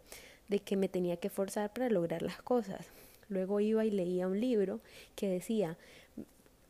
de 0.49 0.59
que 0.59 0.77
me 0.77 0.87
tenía 0.87 1.17
que 1.17 1.31
forzar 1.31 1.73
para 1.73 1.89
lograr 1.89 2.21
las 2.21 2.41
cosas. 2.41 2.85
Luego 3.27 3.59
iba 3.59 3.83
y 3.85 3.89
leía 3.89 4.27
un 4.27 4.39
libro 4.39 4.81
que 5.15 5.27
decía, 5.27 5.77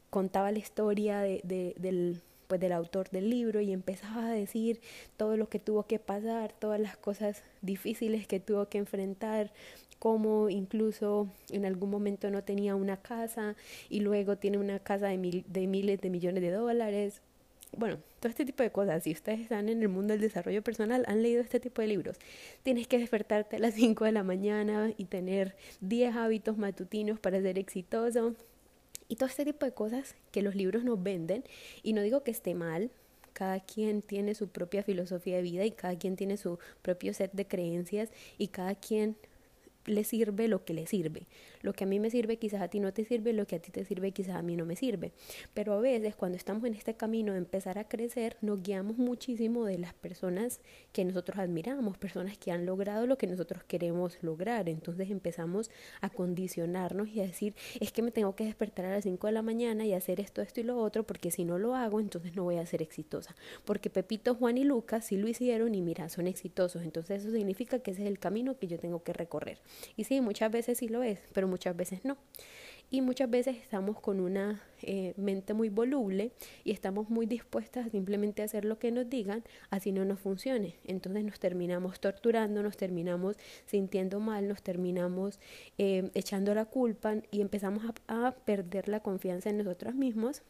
contaba 0.10 0.52
la 0.52 0.60
historia 0.60 1.20
de, 1.20 1.42
de, 1.44 1.76
del 1.78 2.22
pues 2.48 2.62
del 2.62 2.72
autor 2.72 3.10
del 3.10 3.30
libro 3.30 3.62
y 3.62 3.72
empezaba 3.72 4.28
a 4.28 4.32
decir 4.32 4.80
todo 5.18 5.38
lo 5.38 5.50
que 5.50 5.60
tuvo 5.60 5.84
que 5.84 6.00
pasar, 6.00 6.54
todas 6.54 6.80
las 6.80 6.98
cosas 6.98 7.44
difíciles 7.62 8.28
que 8.28 8.40
tuvo 8.40 8.68
que 8.68 8.78
enfrentar, 8.78 9.52
como 10.00 10.50
incluso 10.50 11.28
en 11.50 11.66
algún 11.66 11.90
momento 11.90 12.30
no 12.30 12.44
tenía 12.44 12.76
una 12.76 12.98
casa 12.98 13.56
y 13.90 14.02
luego 14.02 14.38
tiene 14.38 14.58
una 14.58 14.80
casa 14.80 15.08
de, 15.08 15.18
mil, 15.18 15.46
de 15.48 15.68
miles 15.68 16.02
de 16.02 16.10
millones 16.10 16.44
de 16.44 16.52
dólares. 16.52 17.22
Bueno, 17.78 17.98
todo 18.20 18.30
este 18.30 18.46
tipo 18.46 18.64
de 18.64 18.72
cosas. 18.72 19.04
Si 19.04 19.12
ustedes 19.12 19.42
están 19.42 19.68
en 19.68 19.82
el 19.82 19.90
mundo 19.90 20.14
del 20.14 20.22
desarrollo 20.22 20.62
personal, 20.62 21.04
han 21.08 21.22
leído 21.22 21.42
este 21.42 21.60
tipo 21.60 21.82
de 21.82 21.90
libros. 21.90 22.18
Tienes 22.64 22.88
que 22.88 23.00
despertarte 23.00 23.58
a 23.58 23.60
las 23.60 23.74
5 23.76 24.06
de 24.06 24.12
la 24.12 24.24
mañana 24.24 24.94
y 24.98 25.06
tener 25.06 25.56
10 25.82 26.16
hábitos 26.16 26.58
matutinos 26.58 27.20
para 27.20 27.42
ser 27.42 27.58
exitoso 27.58 28.36
y 29.08 29.16
todo 29.16 29.28
este 29.28 29.46
tipo 29.46 29.66
de 29.66 29.74
cosas 29.74 30.16
que 30.32 30.42
los 30.42 30.56
libros 30.56 30.84
nos 30.84 31.02
venden. 31.02 31.44
Y 31.84 31.94
no 31.94 32.02
digo 32.02 32.24
que 32.24 32.32
esté 32.32 32.56
mal, 32.56 32.92
cada 33.34 33.60
quien 33.60 34.02
tiene 34.02 34.34
su 34.34 34.48
propia 34.48 34.84
filosofía 34.84 35.36
de 35.38 35.42
vida 35.42 35.66
y 35.66 35.72
cada 35.72 35.98
quien 35.98 36.16
tiene 36.16 36.38
su 36.38 36.58
propio 36.82 37.14
set 37.14 37.32
de 37.34 37.46
creencias 37.46 38.10
y 38.38 38.48
cada 38.48 38.76
quien 38.76 39.18
le 39.86 40.04
sirve 40.04 40.48
lo 40.48 40.66
que 40.66 40.74
le 40.74 40.88
sirve. 40.88 41.28
Lo 41.62 41.74
que 41.74 41.84
a 41.84 41.88
mí 41.88 42.00
me 42.00 42.10
sirve 42.10 42.38
quizás 42.38 42.62
a 42.62 42.68
ti 42.68 42.80
no 42.80 42.94
te 42.94 43.06
sirve, 43.06 43.34
lo 43.34 43.48
que 43.48 43.56
a 43.56 43.60
ti 43.60 43.72
te 43.72 43.86
sirve 43.86 44.12
quizás 44.12 44.36
a 44.36 44.42
mí 44.42 44.56
no 44.56 44.66
me 44.66 44.76
sirve. 44.76 45.14
Pero 45.54 45.74
a 45.74 45.80
veces 45.80 46.16
cuando 46.16 46.38
estamos 46.38 46.64
en 46.66 46.74
este 46.74 46.96
camino 46.96 47.34
de 47.34 47.40
empezar 47.40 47.78
a 47.78 47.88
crecer, 47.88 48.38
nos 48.42 48.62
guiamos 48.62 48.98
muchísimo 48.98 49.66
de 49.66 49.78
las 49.78 49.94
personas 49.94 50.60
que 50.92 51.06
nosotros 51.06 51.40
admiramos, 51.40 51.98
personas 51.98 52.38
que 52.38 52.52
han 52.52 52.66
logrado 52.66 53.08
lo 53.08 53.18
que 53.18 53.28
nosotros 53.28 53.64
queremos 53.64 54.18
lograr. 54.22 54.70
Entonces 54.70 55.10
empezamos 55.10 55.70
a 56.02 56.10
condicionarnos 56.10 57.10
y 57.10 57.22
a 57.22 57.24
decir, 57.24 57.56
es 57.80 57.92
que 57.92 58.02
me 58.02 58.12
tengo 58.12 58.36
que 58.36 58.46
despertar 58.46 58.86
a 58.86 58.92
las 58.92 59.04
5 59.04 59.28
de 59.28 59.34
la 59.34 59.42
mañana 59.42 59.86
y 59.86 59.94
hacer 59.94 60.20
esto, 60.20 60.42
esto 60.42 60.60
y 60.60 60.64
lo 60.64 60.78
otro, 60.78 61.06
porque 61.06 61.32
si 61.32 61.46
no 61.46 61.58
lo 61.58 61.76
hago, 61.76 62.00
entonces 62.00 62.36
no 62.36 62.44
voy 62.44 62.58
a 62.58 62.66
ser 62.66 62.82
exitosa. 62.82 63.36
Porque 63.66 63.90
Pepito, 63.90 64.36
Juan 64.36 64.58
y 64.58 64.64
Lucas 64.64 65.06
sí 65.06 65.18
lo 65.18 65.28
hicieron 65.28 65.76
y 65.76 65.82
mira, 65.82 66.10
son 66.10 66.28
exitosos. 66.28 66.84
Entonces 66.84 67.22
eso 67.24 67.32
significa 67.32 67.80
que 67.80 67.92
ese 67.92 68.04
es 68.04 68.08
el 68.08 68.20
camino 68.20 68.58
que 68.58 68.68
yo 68.68 68.80
tengo 68.80 69.04
que 69.04 69.14
recorrer. 69.14 69.60
Y 69.96 70.06
sí, 70.06 70.22
muchas 70.22 70.52
veces 70.52 70.78
sí 70.78 70.88
lo 70.88 71.04
es, 71.04 71.20
pero 71.34 71.48
muchas 71.48 71.76
veces 71.76 72.04
no. 72.04 72.18
Y 72.92 73.02
muchas 73.02 73.30
veces 73.30 73.58
estamos 73.58 74.00
con 74.00 74.20
una 74.20 74.62
eh, 74.84 75.14
mente 75.18 75.54
muy 75.54 75.70
voluble 75.70 76.32
y 76.64 76.72
estamos 76.72 77.10
muy 77.10 77.26
dispuestas 77.26 77.88
a 77.88 77.90
simplemente 77.90 78.44
hacer 78.44 78.64
lo 78.64 78.78
que 78.78 78.92
nos 78.92 79.10
digan, 79.10 79.44
así 79.72 79.92
no 79.92 80.06
nos 80.06 80.20
funcione. 80.20 80.76
Entonces 80.86 81.24
nos 81.24 81.40
terminamos 81.40 82.00
torturando, 82.00 82.62
nos 82.62 82.78
terminamos 82.78 83.38
sintiendo 83.66 84.20
mal, 84.20 84.48
nos 84.48 84.62
terminamos 84.62 85.40
eh, 85.80 86.12
echando 86.14 86.54
la 86.54 86.66
culpa 86.66 87.16
y 87.32 87.42
empezamos 87.42 87.84
a, 88.08 88.28
a 88.28 88.32
perder 88.32 88.88
la 88.88 89.00
confianza 89.00 89.50
en 89.50 89.58
nosotros 89.58 89.96
mismos 89.96 90.44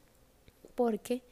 porque 0.76 1.24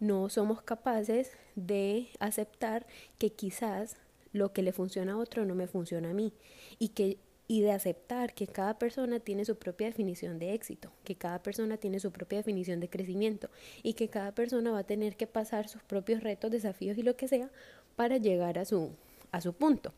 no 0.00 0.28
somos 0.30 0.62
capaces 0.62 1.32
de 1.54 2.08
aceptar 2.18 2.86
que 3.18 3.30
quizás 3.30 3.96
lo 4.32 4.52
que 4.52 4.62
le 4.62 4.72
funciona 4.72 5.12
a 5.12 5.16
otro 5.16 5.44
no 5.44 5.54
me 5.54 5.66
funciona 5.66 6.10
a 6.10 6.14
mí 6.14 6.32
y 6.78 6.88
que 6.88 7.18
y 7.48 7.60
de 7.60 7.72
aceptar 7.72 8.34
que 8.34 8.46
cada 8.46 8.78
persona 8.78 9.20
tiene 9.20 9.44
su 9.44 9.56
propia 9.56 9.86
definición 9.86 10.38
de 10.38 10.52
éxito, 10.52 10.90
que 11.04 11.14
cada 11.14 11.42
persona 11.42 11.76
tiene 11.76 12.00
su 12.00 12.10
propia 12.10 12.38
definición 12.38 12.80
de 12.80 12.88
crecimiento 12.88 13.50
y 13.82 13.94
que 13.94 14.08
cada 14.08 14.32
persona 14.32 14.72
va 14.72 14.80
a 14.80 14.86
tener 14.86 15.16
que 15.16 15.26
pasar 15.26 15.68
sus 15.68 15.82
propios 15.82 16.22
retos, 16.22 16.50
desafíos 16.50 16.98
y 16.98 17.02
lo 17.02 17.16
que 17.16 17.28
sea 17.28 17.50
para 17.94 18.16
llegar 18.16 18.58
a 18.58 18.64
su, 18.64 18.90
a 19.30 19.40
su 19.40 19.52
punto. 19.52 19.92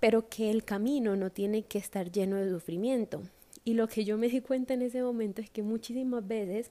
Pero 0.00 0.28
que 0.28 0.50
el 0.50 0.64
camino 0.64 1.14
no 1.14 1.30
tiene 1.30 1.62
que 1.62 1.78
estar 1.78 2.10
lleno 2.10 2.36
de 2.36 2.50
sufrimiento. 2.50 3.22
Y 3.64 3.74
lo 3.74 3.86
que 3.86 4.04
yo 4.04 4.16
me 4.16 4.28
di 4.28 4.40
cuenta 4.40 4.74
en 4.74 4.82
ese 4.82 5.02
momento 5.02 5.42
es 5.42 5.50
que 5.50 5.62
muchísimas 5.62 6.26
veces 6.26 6.70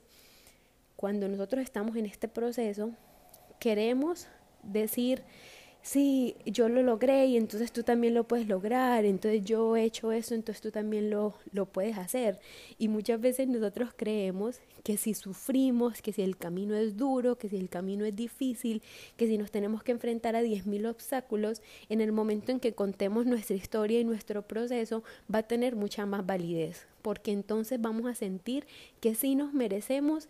cuando 0.96 1.30
nosotros 1.30 1.64
estamos 1.64 1.96
en 1.96 2.06
este 2.06 2.28
proceso 2.28 2.92
queremos 3.60 4.28
decir 4.64 5.24
sí, 5.82 6.36
yo 6.46 6.70
lo 6.70 6.84
logré 6.84 7.26
y 7.28 7.38
entonces 7.38 7.72
tú 7.72 7.84
también 7.84 8.14
lo 8.14 8.26
puedes 8.26 8.48
lograr, 8.48 9.06
entonces 9.06 9.44
yo 9.44 9.76
he 9.76 9.84
hecho 9.84 10.12
eso, 10.12 10.36
entonces 10.36 10.62
tú 10.62 10.72
también 10.72 11.10
lo, 11.10 11.36
lo 11.52 11.66
puedes 11.66 11.98
hacer. 11.98 12.40
Y 12.78 12.88
muchas 12.88 13.20
veces 13.20 13.48
nosotros 13.48 13.90
creemos 13.96 14.60
que 14.84 14.98
si 14.98 15.14
sufrimos, 15.14 16.02
que 16.02 16.14
si 16.14 16.22
el 16.22 16.38
camino 16.38 16.76
es 16.76 16.98
duro, 16.98 17.38
que 17.38 17.50
si 17.50 17.58
el 17.58 17.70
camino 17.70 18.06
es 18.06 18.16
difícil, 18.16 18.82
que 19.18 19.28
si 19.28 19.38
nos 19.38 19.52
tenemos 19.52 19.84
que 19.84 19.92
enfrentar 19.92 20.36
a 20.36 20.44
10.000 20.44 20.90
obstáculos, 20.90 21.62
en 21.90 22.02
el 22.02 22.12
momento 22.12 22.52
en 22.52 22.60
que 22.60 22.74
contemos 22.74 23.26
nuestra 23.26 23.56
historia 23.56 24.00
y 24.00 24.04
nuestro 24.04 24.44
proceso 24.44 25.04
va 25.34 25.40
a 25.40 25.44
tener 25.44 25.76
mucha 25.76 26.06
más 26.06 26.26
validez, 26.26 26.88
porque 27.02 27.32
entonces 27.32 27.80
vamos 27.82 28.06
a 28.06 28.16
sentir 28.16 28.66
que 29.00 29.16
sí 29.16 29.36
nos 29.36 29.54
merecemos 29.54 30.28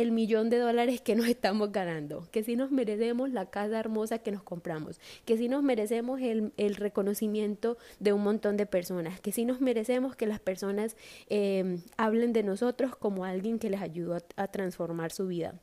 el 0.00 0.12
millón 0.12 0.50
de 0.50 0.58
dólares 0.58 1.00
que 1.00 1.14
nos 1.14 1.26
estamos 1.26 1.72
ganando, 1.72 2.28
que 2.30 2.42
si 2.42 2.56
nos 2.56 2.70
merecemos 2.70 3.30
la 3.30 3.46
casa 3.46 3.78
hermosa 3.78 4.18
que 4.18 4.30
nos 4.30 4.42
compramos, 4.42 5.00
que 5.24 5.36
si 5.36 5.48
nos 5.48 5.62
merecemos 5.62 6.20
el, 6.20 6.52
el 6.56 6.76
reconocimiento 6.76 7.78
de 7.98 8.12
un 8.12 8.22
montón 8.22 8.56
de 8.56 8.66
personas, 8.66 9.20
que 9.20 9.32
si 9.32 9.44
nos 9.44 9.60
merecemos 9.60 10.14
que 10.14 10.26
las 10.26 10.40
personas 10.40 10.96
eh, 11.28 11.78
hablen 11.96 12.32
de 12.32 12.42
nosotros 12.42 12.94
como 12.96 13.24
alguien 13.24 13.58
que 13.58 13.70
les 13.70 13.80
ayudó 13.80 14.18
a 14.36 14.48
transformar 14.48 15.12
su 15.12 15.26
vida. 15.26 15.54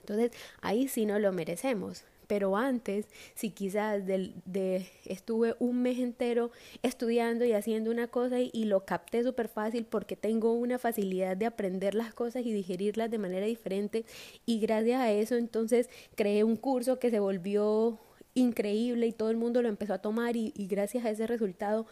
Entonces, 0.00 0.32
ahí 0.60 0.88
sí 0.88 1.06
no 1.06 1.18
lo 1.18 1.32
merecemos 1.32 2.04
pero 2.30 2.56
antes, 2.56 3.06
si 3.34 3.50
quizás 3.50 4.06
de, 4.06 4.32
de, 4.44 4.86
estuve 5.04 5.56
un 5.58 5.82
mes 5.82 5.98
entero 5.98 6.52
estudiando 6.80 7.44
y 7.44 7.54
haciendo 7.54 7.90
una 7.90 8.06
cosa 8.06 8.38
y, 8.38 8.66
lo 8.66 8.84
capté 8.84 9.24
súper 9.24 9.48
fácil 9.48 9.84
porque 9.84 10.14
tengo 10.14 10.52
una 10.52 10.78
facilidad 10.78 11.36
de 11.36 11.46
aprender 11.46 11.96
las 11.96 12.14
cosas 12.14 12.46
y 12.46 12.52
digerirlas 12.52 13.10
de 13.10 13.18
manera 13.18 13.46
diferente 13.46 14.04
y 14.46 14.60
gracias 14.60 15.00
a 15.00 15.10
eso 15.10 15.34
entonces 15.34 15.90
creé 16.14 16.44
un 16.44 16.54
curso 16.54 17.00
que 17.00 17.10
se 17.10 17.18
volvió 17.18 17.98
increíble 18.34 19.08
y 19.08 19.12
todo 19.12 19.30
el 19.30 19.36
mundo 19.36 19.60
lo 19.60 19.68
empezó 19.68 19.94
a 19.94 19.98
tomar 19.98 20.36
y, 20.36 20.52
gracias 20.68 21.04
a 21.04 21.10
ese 21.10 21.26
resultado 21.26 21.86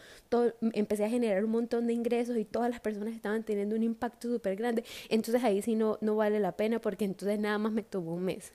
empecé 0.72 1.04
a 1.04 1.10
generar 1.10 1.44
un 1.44 1.50
montón 1.50 1.88
de 1.88 1.94
ingresos 1.94 2.36
y 2.36 2.44
todas 2.44 2.70
las 2.70 2.78
personas 2.78 3.12
estaban 3.12 3.42
teniendo 3.42 3.74
un 3.74 3.82
impacto 3.82 4.28
súper 4.28 4.54
grande. 4.54 4.84
Entonces 5.08 5.42
ahí 5.42 5.62
sí 5.62 5.74
no, 5.74 5.98
no 6.00 6.14
vale 6.14 6.38
la 6.38 6.52
pena 6.52 6.80
porque 6.80 7.06
entonces 7.06 7.40
nada 7.40 7.58
más 7.58 7.72
me 7.72 7.82
tomó 7.82 8.14
un 8.14 8.22
mes 8.22 8.52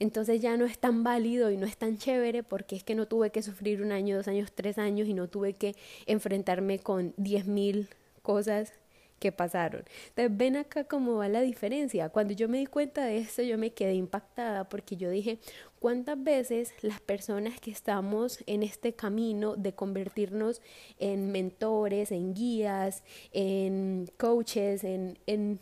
entonces 0.00 0.40
ya 0.40 0.56
no 0.56 0.64
es 0.64 0.78
tan 0.78 1.04
válido 1.04 1.50
y 1.50 1.56
no 1.56 1.66
es 1.66 1.76
tan 1.76 1.98
chévere 1.98 2.42
porque 2.42 2.74
es 2.74 2.82
que 2.82 2.94
no 2.94 3.06
tuve 3.06 3.30
que 3.30 3.42
sufrir 3.42 3.82
un 3.82 3.92
año, 3.92 4.16
dos 4.16 4.28
años, 4.28 4.50
tres 4.52 4.78
años 4.78 5.06
y 5.06 5.14
no 5.14 5.28
tuve 5.28 5.52
que 5.52 5.76
enfrentarme 6.06 6.78
con 6.78 7.14
diez 7.16 7.46
mil 7.46 7.88
cosas 8.22 8.72
que 9.20 9.30
pasaron. 9.30 9.84
Entonces 10.08 10.36
ven 10.36 10.56
acá 10.56 10.84
cómo 10.84 11.16
va 11.16 11.28
la 11.28 11.42
diferencia. 11.42 12.08
Cuando 12.08 12.32
yo 12.32 12.48
me 12.48 12.58
di 12.58 12.66
cuenta 12.66 13.04
de 13.04 13.18
esto, 13.18 13.42
yo 13.42 13.58
me 13.58 13.72
quedé 13.72 13.92
impactada 13.94 14.68
porque 14.68 14.96
yo 14.96 15.10
dije, 15.10 15.38
¿cuántas 15.78 16.22
veces 16.22 16.72
las 16.80 17.00
personas 17.00 17.60
que 17.60 17.70
estamos 17.70 18.42
en 18.46 18.62
este 18.62 18.94
camino 18.94 19.54
de 19.56 19.74
convertirnos 19.74 20.62
en 20.98 21.30
mentores, 21.30 22.10
en 22.10 22.32
guías, 22.34 23.04
en 23.32 24.10
coaches, 24.16 24.82
en, 24.82 25.18
en 25.26 25.60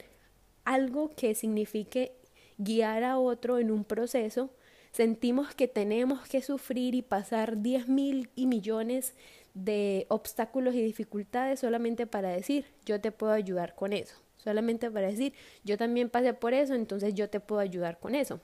algo 0.64 1.11
que 1.11 1.35
signifique 1.35 2.12
guiar 2.59 3.05
a 3.05 3.19
otro 3.19 3.59
en 3.59 3.71
un 3.71 3.85
proceso, 3.85 4.50
sentimos 4.93 5.55
que 5.55 5.69
tenemos 5.69 6.29
que 6.29 6.43
sufrir 6.43 6.95
y 6.95 7.03
pasar 7.03 7.62
diez 7.62 7.88
mil 7.88 8.31
y 8.35 8.47
millones 8.47 9.15
de 9.55 10.07
obstáculos 10.09 10.75
y 10.75 10.83
dificultades 10.83 11.61
solamente 11.61 12.07
para 12.07 12.31
decir, 12.31 12.67
yo 12.85 13.00
te 13.00 13.12
puedo 13.12 13.33
ayudar 13.33 13.75
con 13.75 13.93
eso. 13.93 14.17
Solamente 14.37 14.91
para 14.91 15.09
decir, 15.09 15.33
yo 15.65 15.77
también 15.77 16.11
pasé 16.11 16.33
por 16.33 16.55
eso, 16.55 16.75
entonces 16.75 17.15
yo 17.15 17.29
te 17.29 17.41
puedo 17.41 17.61
ayudar 17.61 17.99
con 17.99 18.15
eso. 18.15 18.41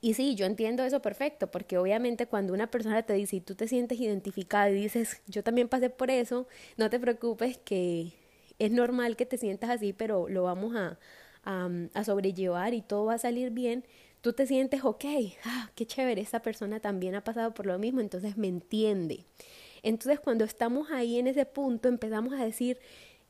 Y 0.00 0.14
sí, 0.14 0.34
yo 0.34 0.46
entiendo 0.46 0.84
eso 0.84 1.02
perfecto, 1.02 1.50
porque 1.50 1.78
obviamente 1.78 2.26
cuando 2.26 2.52
una 2.52 2.70
persona 2.70 3.02
te 3.02 3.14
dice 3.14 3.36
y 3.36 3.40
tú 3.40 3.54
te 3.54 3.68
sientes 3.68 4.00
identificada 4.00 4.70
y 4.70 4.74
dices, 4.74 5.22
yo 5.26 5.42
también 5.42 5.68
pasé 5.68 5.90
por 5.90 6.10
eso, 6.10 6.46
no 6.76 6.90
te 6.90 6.98
preocupes 7.00 7.58
que 7.58 8.12
es 8.58 8.70
normal 8.70 9.16
que 9.16 9.26
te 9.26 9.38
sientas 9.38 9.70
así, 9.70 9.92
pero 9.92 10.28
lo 10.28 10.44
vamos 10.44 10.74
a, 10.76 10.98
a, 11.44 12.04
sobrellevar 12.04 12.74
y 12.74 12.82
todo 12.82 13.06
va 13.06 13.14
a 13.14 13.18
salir 13.18 13.50
bien. 13.50 13.84
Tú 14.20 14.32
te 14.32 14.46
sientes, 14.46 14.84
ok, 14.84 15.04
ah, 15.44 15.70
qué 15.74 15.86
chévere, 15.86 16.20
esa 16.20 16.40
persona 16.40 16.80
también 16.80 17.14
ha 17.14 17.24
pasado 17.24 17.52
por 17.54 17.66
lo 17.66 17.78
mismo, 17.78 18.00
entonces 18.00 18.36
me 18.36 18.48
entiende. 18.48 19.24
Entonces 19.82 20.20
cuando 20.20 20.44
estamos 20.44 20.90
ahí 20.92 21.18
en 21.18 21.26
ese 21.26 21.44
punto 21.44 21.88
empezamos 21.88 22.32
a 22.34 22.44
decir, 22.44 22.78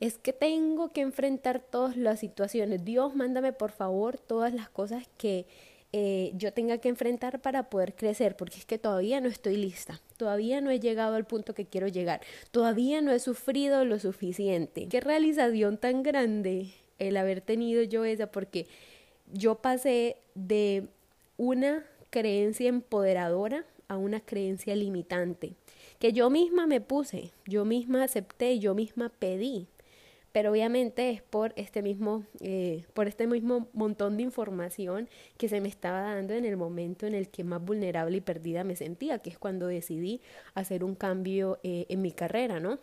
es 0.00 0.18
que 0.18 0.32
tengo 0.32 0.92
que 0.92 1.00
enfrentar 1.00 1.60
todas 1.60 1.96
las 1.96 2.20
situaciones. 2.20 2.84
Dios, 2.84 3.14
mándame 3.14 3.52
por 3.52 3.70
favor 3.70 4.18
todas 4.18 4.52
las 4.52 4.68
cosas 4.68 5.08
que 5.16 5.46
eh, 5.92 6.32
yo 6.34 6.52
tenga 6.52 6.78
que 6.78 6.88
enfrentar 6.88 7.40
para 7.40 7.70
poder 7.70 7.94
crecer, 7.94 8.36
porque 8.36 8.58
es 8.58 8.66
que 8.66 8.78
todavía 8.78 9.20
no 9.20 9.28
estoy 9.28 9.56
lista, 9.56 10.00
todavía 10.16 10.60
no 10.60 10.70
he 10.70 10.80
llegado 10.80 11.14
al 11.14 11.26
punto 11.26 11.54
que 11.54 11.66
quiero 11.66 11.86
llegar, 11.86 12.22
todavía 12.50 13.00
no 13.00 13.12
he 13.12 13.18
sufrido 13.18 13.84
lo 13.84 13.98
suficiente. 13.98 14.88
Qué 14.88 15.00
realización 15.00 15.76
tan 15.78 16.02
grande 16.02 16.72
el 17.08 17.16
haber 17.16 17.40
tenido 17.40 17.82
yo 17.82 18.04
esa, 18.04 18.26
porque 18.26 18.66
yo 19.32 19.56
pasé 19.56 20.16
de 20.34 20.88
una 21.36 21.84
creencia 22.10 22.68
empoderadora 22.68 23.64
a 23.88 23.96
una 23.96 24.20
creencia 24.20 24.74
limitante 24.76 25.54
que 26.02 26.12
yo 26.12 26.30
misma 26.30 26.66
me 26.66 26.80
puse, 26.80 27.30
yo 27.46 27.64
misma 27.64 28.02
acepté, 28.02 28.58
yo 28.58 28.74
misma 28.74 29.08
pedí. 29.08 29.68
Pero 30.32 30.50
obviamente 30.50 31.10
es 31.10 31.22
por 31.22 31.52
este 31.54 31.80
mismo, 31.80 32.24
eh, 32.40 32.84
por 32.92 33.06
este 33.06 33.28
mismo 33.28 33.68
montón 33.72 34.16
de 34.16 34.24
información 34.24 35.08
que 35.36 35.48
se 35.48 35.60
me 35.60 35.68
estaba 35.68 36.00
dando 36.00 36.34
en 36.34 36.44
el 36.44 36.56
momento 36.56 37.06
en 37.06 37.14
el 37.14 37.28
que 37.28 37.44
más 37.44 37.64
vulnerable 37.64 38.16
y 38.16 38.20
perdida 38.20 38.64
me 38.64 38.74
sentía, 38.74 39.20
que 39.20 39.30
es 39.30 39.38
cuando 39.38 39.68
decidí 39.68 40.20
hacer 40.54 40.82
un 40.82 40.96
cambio 40.96 41.60
eh, 41.62 41.86
en 41.88 42.02
mi 42.02 42.10
carrera, 42.10 42.58
¿no? 42.58 42.80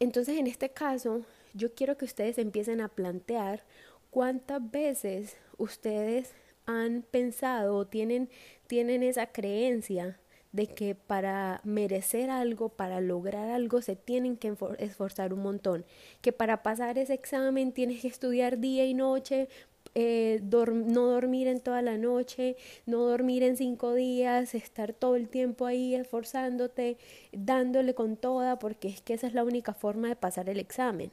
Entonces, 0.00 0.38
en 0.38 0.46
este 0.46 0.70
caso, 0.70 1.20
yo 1.58 1.74
quiero 1.74 1.98
que 1.98 2.04
ustedes 2.04 2.38
empiecen 2.38 2.80
a 2.80 2.88
plantear 2.88 3.64
cuántas 4.10 4.70
veces 4.70 5.36
ustedes 5.58 6.32
han 6.66 7.02
pensado 7.02 7.76
o 7.76 7.86
tienen, 7.86 8.30
tienen 8.66 9.02
esa 9.02 9.26
creencia 9.26 10.18
de 10.52 10.66
que 10.66 10.94
para 10.94 11.60
merecer 11.64 12.30
algo, 12.30 12.70
para 12.70 13.00
lograr 13.00 13.50
algo, 13.50 13.82
se 13.82 13.96
tienen 13.96 14.36
que 14.36 14.54
esforzar 14.78 15.34
un 15.34 15.42
montón, 15.42 15.84
que 16.22 16.32
para 16.32 16.62
pasar 16.62 16.96
ese 16.96 17.14
examen 17.14 17.72
tienes 17.72 18.00
que 18.00 18.08
estudiar 18.08 18.58
día 18.58 18.86
y 18.86 18.94
noche, 18.94 19.48
eh, 19.94 20.40
no 20.42 21.06
dormir 21.06 21.48
en 21.48 21.60
toda 21.60 21.82
la 21.82 21.98
noche, 21.98 22.56
no 22.86 23.00
dormir 23.00 23.42
en 23.42 23.56
cinco 23.56 23.94
días, 23.94 24.54
estar 24.54 24.92
todo 24.92 25.16
el 25.16 25.28
tiempo 25.28 25.66
ahí 25.66 25.94
esforzándote, 25.94 26.98
dándole 27.32 27.94
con 27.94 28.16
toda, 28.16 28.58
porque 28.58 28.88
es 28.88 29.00
que 29.02 29.14
esa 29.14 29.26
es 29.26 29.34
la 29.34 29.44
única 29.44 29.74
forma 29.74 30.08
de 30.08 30.16
pasar 30.16 30.48
el 30.48 30.60
examen. 30.60 31.10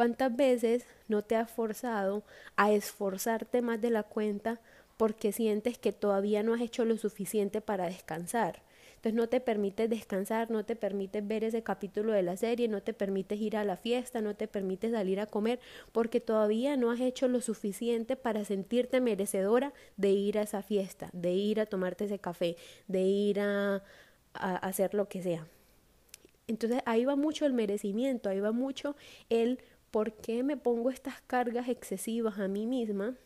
¿Cuántas 0.00 0.34
veces 0.34 0.86
no 1.08 1.20
te 1.20 1.36
has 1.36 1.50
forzado 1.50 2.24
a 2.56 2.72
esforzarte 2.72 3.60
más 3.60 3.82
de 3.82 3.90
la 3.90 4.02
cuenta 4.02 4.58
porque 4.96 5.30
sientes 5.30 5.76
que 5.76 5.92
todavía 5.92 6.42
no 6.42 6.54
has 6.54 6.62
hecho 6.62 6.86
lo 6.86 6.96
suficiente 6.96 7.60
para 7.60 7.84
descansar. 7.84 8.62
Entonces 8.94 9.12
no 9.12 9.28
te 9.28 9.40
permites 9.40 9.90
descansar, 9.90 10.50
no 10.50 10.64
te 10.64 10.74
permites 10.74 11.28
ver 11.28 11.44
ese 11.44 11.62
capítulo 11.62 12.14
de 12.14 12.22
la 12.22 12.38
serie, 12.38 12.66
no 12.66 12.82
te 12.82 12.94
permites 12.94 13.38
ir 13.42 13.58
a 13.58 13.64
la 13.64 13.76
fiesta, 13.76 14.22
no 14.22 14.34
te 14.34 14.48
permites 14.48 14.92
salir 14.92 15.20
a 15.20 15.26
comer, 15.26 15.60
porque 15.92 16.18
todavía 16.18 16.78
no 16.78 16.90
has 16.90 17.00
hecho 17.00 17.28
lo 17.28 17.42
suficiente 17.42 18.16
para 18.16 18.46
sentirte 18.46 19.02
merecedora 19.02 19.74
de 19.98 20.12
ir 20.12 20.38
a 20.38 20.42
esa 20.44 20.62
fiesta, 20.62 21.10
de 21.12 21.32
ir 21.32 21.60
a 21.60 21.66
tomarte 21.66 22.06
ese 22.06 22.18
café, 22.18 22.56
de 22.88 23.02
ir 23.02 23.40
a, 23.40 23.82
a 24.32 24.56
hacer 24.56 24.94
lo 24.94 25.10
que 25.10 25.22
sea. 25.22 25.46
Entonces 26.46 26.80
ahí 26.86 27.04
va 27.04 27.16
mucho 27.16 27.44
el 27.44 27.52
merecimiento, 27.52 28.30
ahí 28.30 28.40
va 28.40 28.50
mucho 28.50 28.96
el 29.28 29.60
por 29.90 30.14
qué 30.14 30.42
me 30.42 30.56
pongo 30.56 30.90
estas 30.90 31.20
cargas 31.22 31.68
excesivas 31.68 32.38
a 32.38 32.48
mí 32.48 32.66
misma 32.66 33.16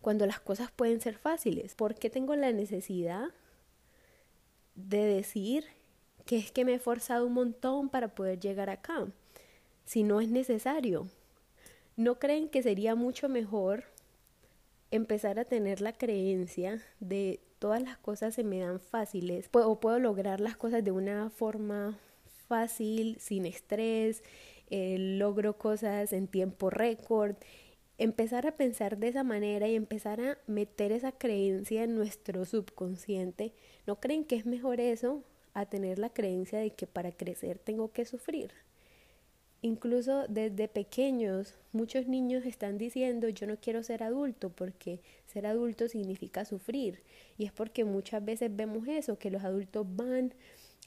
cuando 0.00 0.26
las 0.26 0.40
cosas 0.40 0.70
pueden 0.70 1.00
ser 1.00 1.16
fáciles? 1.16 1.74
¿Por 1.74 1.94
qué 1.94 2.10
tengo 2.10 2.36
la 2.36 2.52
necesidad 2.52 3.28
de 4.74 5.04
decir 5.04 5.64
que 6.24 6.38
es 6.38 6.52
que 6.52 6.64
me 6.64 6.74
he 6.74 6.78
forzado 6.78 7.26
un 7.26 7.34
montón 7.34 7.88
para 7.88 8.14
poder 8.14 8.40
llegar 8.40 8.70
acá? 8.70 9.06
Si 9.84 10.02
no 10.02 10.20
es 10.20 10.28
necesario. 10.28 11.08
¿No 11.96 12.18
creen 12.18 12.48
que 12.48 12.62
sería 12.62 12.94
mucho 12.94 13.28
mejor 13.28 13.84
empezar 14.90 15.38
a 15.38 15.44
tener 15.44 15.80
la 15.80 15.92
creencia 15.92 16.82
de 17.00 17.40
todas 17.58 17.82
las 17.82 17.96
cosas 17.96 18.34
se 18.34 18.44
me 18.44 18.58
dan 18.58 18.80
fáciles 18.80 19.48
o 19.52 19.78
puedo 19.78 19.98
lograr 19.98 20.40
las 20.40 20.56
cosas 20.56 20.82
de 20.82 20.90
una 20.90 21.30
forma 21.30 21.96
fácil, 22.48 23.16
sin 23.20 23.46
estrés, 23.46 24.22
eh, 24.72 24.96
logro 24.98 25.58
cosas 25.58 26.12
en 26.12 26.26
tiempo 26.26 26.70
récord 26.70 27.36
empezar 27.98 28.46
a 28.46 28.56
pensar 28.56 28.98
de 28.98 29.08
esa 29.08 29.22
manera 29.22 29.68
y 29.68 29.76
empezar 29.76 30.20
a 30.20 30.38
meter 30.46 30.92
esa 30.92 31.12
creencia 31.12 31.84
en 31.84 31.94
nuestro 31.94 32.44
subconsciente, 32.44 33.52
¿no 33.86 34.00
creen 34.00 34.24
que 34.24 34.36
es 34.36 34.46
mejor 34.46 34.80
eso 34.80 35.22
a 35.54 35.66
tener 35.66 35.98
la 35.98 36.10
creencia 36.10 36.58
de 36.58 36.70
que 36.70 36.86
para 36.86 37.12
crecer 37.12 37.58
tengo 37.58 37.92
que 37.92 38.04
sufrir? 38.04 38.50
Incluso 39.60 40.26
desde 40.26 40.66
pequeños 40.66 41.54
muchos 41.70 42.08
niños 42.08 42.44
están 42.44 42.78
diciendo 42.78 43.28
yo 43.28 43.46
no 43.46 43.58
quiero 43.60 43.84
ser 43.84 44.02
adulto 44.02 44.50
porque 44.50 45.00
ser 45.26 45.46
adulto 45.46 45.86
significa 45.86 46.44
sufrir 46.44 47.04
y 47.38 47.44
es 47.44 47.52
porque 47.52 47.84
muchas 47.84 48.24
veces 48.24 48.50
vemos 48.56 48.88
eso, 48.88 49.18
que 49.18 49.30
los 49.30 49.44
adultos 49.44 49.86
van 49.88 50.34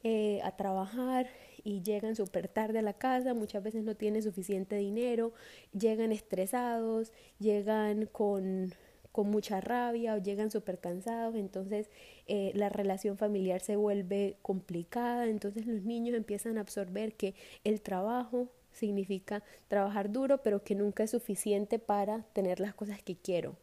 eh, 0.03 0.39
a 0.43 0.55
trabajar 0.55 1.27
y 1.63 1.81
llegan 1.81 2.15
súper 2.15 2.47
tarde 2.47 2.79
a 2.79 2.83
la 2.83 2.93
casa, 2.93 3.33
muchas 3.33 3.63
veces 3.63 3.83
no 3.83 3.95
tienen 3.95 4.21
suficiente 4.21 4.75
dinero, 4.75 5.33
llegan 5.73 6.11
estresados, 6.11 7.11
llegan 7.39 8.05
con, 8.05 8.73
con 9.11 9.29
mucha 9.31 9.61
rabia 9.61 10.13
o 10.13 10.17
llegan 10.19 10.51
súper 10.51 10.79
cansados, 10.79 11.35
entonces 11.35 11.89
eh, 12.27 12.51
la 12.53 12.69
relación 12.69 13.17
familiar 13.17 13.61
se 13.61 13.77
vuelve 13.77 14.37
complicada, 14.41 15.25
entonces 15.25 15.65
los 15.65 15.81
niños 15.81 16.15
empiezan 16.15 16.57
a 16.57 16.61
absorber 16.61 17.15
que 17.15 17.33
el 17.63 17.81
trabajo 17.81 18.49
significa 18.71 19.43
trabajar 19.67 20.11
duro, 20.11 20.43
pero 20.43 20.63
que 20.63 20.75
nunca 20.75 21.03
es 21.03 21.11
suficiente 21.11 21.79
para 21.79 22.23
tener 22.33 22.59
las 22.59 22.75
cosas 22.75 23.01
que 23.01 23.15
quiero, 23.15 23.55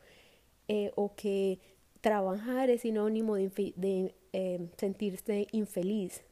eh, 0.68 0.90
o 0.96 1.14
que 1.14 1.60
trabajar 2.02 2.68
es 2.68 2.82
sinónimo 2.82 3.36
de, 3.36 4.14
eh, 4.32 4.68
sentirse 4.76 5.46
infeliz, 5.52 6.22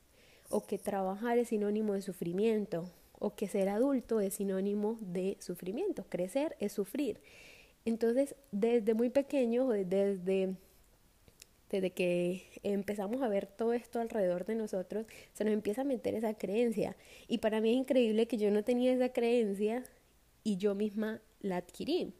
o 0.50 0.66
que 0.66 0.78
trabajar 0.78 1.38
es 1.38 1.48
sinónimo 1.48 1.94
de 1.94 2.02
sufrimiento, 2.02 2.90
o 3.18 3.34
que 3.36 3.46
ser 3.46 3.68
adulto 3.68 4.20
es 4.20 4.34
sinónimo 4.34 4.98
de 5.00 5.36
sufrimiento, 5.40 6.04
crecer 6.08 6.56
es 6.58 6.72
sufrir. 6.72 7.20
Entonces, 7.84 8.34
desde 8.50 8.94
muy 8.94 9.10
pequeño, 9.10 9.68
desde, 9.68 10.56
desde 11.70 11.90
que 11.90 12.42
empezamos 12.64 13.22
a 13.22 13.28
ver 13.28 13.46
todo 13.46 13.72
esto 13.72 14.00
alrededor 14.00 14.46
de 14.46 14.56
nosotros, 14.56 15.06
se 15.34 15.44
nos 15.44 15.54
empieza 15.54 15.82
a 15.82 15.84
meter 15.84 16.14
esa 16.14 16.34
creencia. 16.34 16.96
Y 17.28 17.38
para 17.38 17.60
mí 17.60 17.70
es 17.70 17.76
increíble 17.76 18.26
que 18.26 18.38
yo 18.38 18.50
no 18.50 18.64
tenía 18.64 18.92
esa 18.92 19.10
creencia 19.10 19.84
y 20.42 20.56
yo 20.56 20.74
misma 20.74 21.20
la 21.42 21.58
adquirí. 21.58 22.12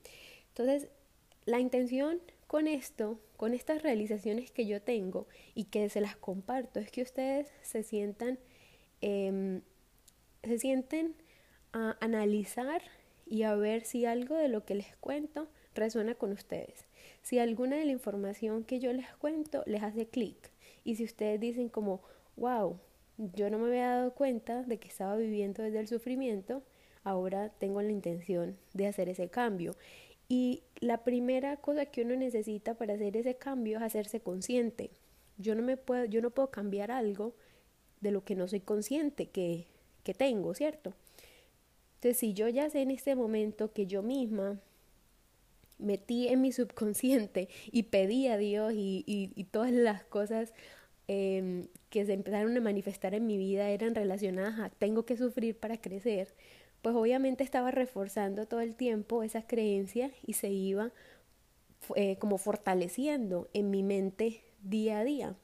Entonces, 0.51 0.89
la 1.47 1.59
intención 1.59 2.21
con 2.51 2.67
esto, 2.67 3.21
con 3.37 3.55
estas 3.55 3.81
realizaciones 3.81 4.51
que 4.51 4.67
yo 4.67 4.83
tengo 4.83 5.29
y 5.55 5.67
que 5.67 5.89
se 5.89 6.01
las 6.01 6.17
comparto, 6.17 6.81
es 6.81 6.91
que 6.91 7.01
ustedes 7.01 7.47
se 7.63 7.85
sientan, 7.85 8.41
em, 9.01 9.61
se 10.43 10.59
sienten 10.59 11.15
a 11.73 11.97
analizar 12.01 12.83
y 13.25 13.45
a 13.45 13.55
ver 13.55 13.85
si 13.85 14.05
algo 14.05 14.35
de 14.35 14.49
lo 14.49 14.65
que 14.65 14.75
les 14.75 14.97
cuento 14.97 15.47
resuena 15.77 16.17
con 16.17 16.33
ustedes. 16.33 16.87
Si 17.23 17.39
alguna 17.39 17.77
de 17.77 17.85
la 17.85 17.93
información 17.93 18.65
que 18.65 18.81
yo 18.81 18.93
les 18.93 19.15
cuento 19.15 19.63
les 19.67 19.85
hace 19.85 20.09
clic 20.09 20.51
y 20.83 20.97
si 20.97 21.05
ustedes 21.05 21.39
dicen 21.39 21.69
como, 21.69 22.03
wow, 22.37 22.81
yo 23.17 23.49
no 23.49 23.59
me 23.59 23.69
había 23.69 23.91
dado 23.91 24.15
cuenta 24.15 24.65
de 24.65 24.81
que 24.81 24.89
estaba 24.89 25.15
viviendo 25.15 25.63
desde 25.63 25.79
el 25.79 25.87
sufrimiento, 25.87 26.65
ahora 27.05 27.51
tengo 27.61 27.81
la 27.81 27.93
intención 27.93 28.59
de 28.75 28.89
hacer 28.89 29.09
ese 29.09 29.29
cambio. 29.29 29.77
Y 30.31 30.63
la 30.79 31.03
primera 31.03 31.57
cosa 31.57 31.87
que 31.87 32.03
uno 32.03 32.15
necesita 32.15 32.75
para 32.75 32.95
hacer 32.95 33.17
ese 33.17 33.35
cambio 33.35 33.79
es 33.79 33.83
hacerse 33.83 34.21
consciente. 34.21 34.91
Yo 35.39 35.57
no 35.57 35.63
me 35.63 35.77
puedo, 35.77 36.05
yo 36.05 36.23
no 36.23 36.31
puedo 36.31 36.53
cambiar 36.53 36.93
algo 36.93 37.35
de 38.01 38.13
lo 38.13 38.25
que 38.25 38.37
no 38.37 38.47
soy 38.47 38.61
consciente 38.61 39.27
que, 39.27 39.67
que 40.05 40.15
tengo, 40.15 40.55
¿cierto? 40.55 40.95
Entonces, 41.97 42.17
si 42.17 42.33
yo 42.33 42.49
ya 42.49 42.71
sé 42.71 42.83
en 42.83 42.93
este 42.93 43.17
momento 43.17 43.73
que 43.73 43.87
yo 43.87 44.05
misma 44.05 44.61
metí 45.79 46.29
en 46.29 46.41
mi 46.41 46.53
subconsciente 46.53 47.49
y 47.73 47.83
pedí 47.85 48.29
a 48.29 48.37
Dios 48.37 48.73
y, 48.73 49.03
y, 49.07 49.45
todas 49.45 49.73
las 49.73 50.05
cosas 50.05 50.53
em, 51.09 51.67
que 51.89 52.07
se 52.07 52.13
empezaron 52.13 52.57
a 52.57 52.61
manifestar 52.61 53.15
en 53.15 53.27
mi 53.27 53.37
vida 53.37 53.69
eran 53.69 53.97
relacionadas 53.97 54.61
a 54.61 54.71
tengo 54.71 55.05
que 55.05 55.17
sufrir 55.17 55.57
para 55.57 55.81
crecer, 55.81 56.29
pues 56.83 56.95
obviamente 56.97 57.45
estaba 57.45 57.71
reforzando 57.71 58.47
todo 58.47 58.61
el 58.61 58.75
tiempo 58.75 59.23
esas 59.23 59.45
creencias 59.47 60.13
y 60.27 60.35
se 60.35 60.49
iba 60.49 60.93
eh, 61.95 62.17
como 62.19 62.39
fortaleciendo 62.39 63.49
en 63.53 63.71
mi 63.71 63.83
mente 63.83 64.43
día 64.63 65.01
a 65.01 65.05
día. 65.05 65.35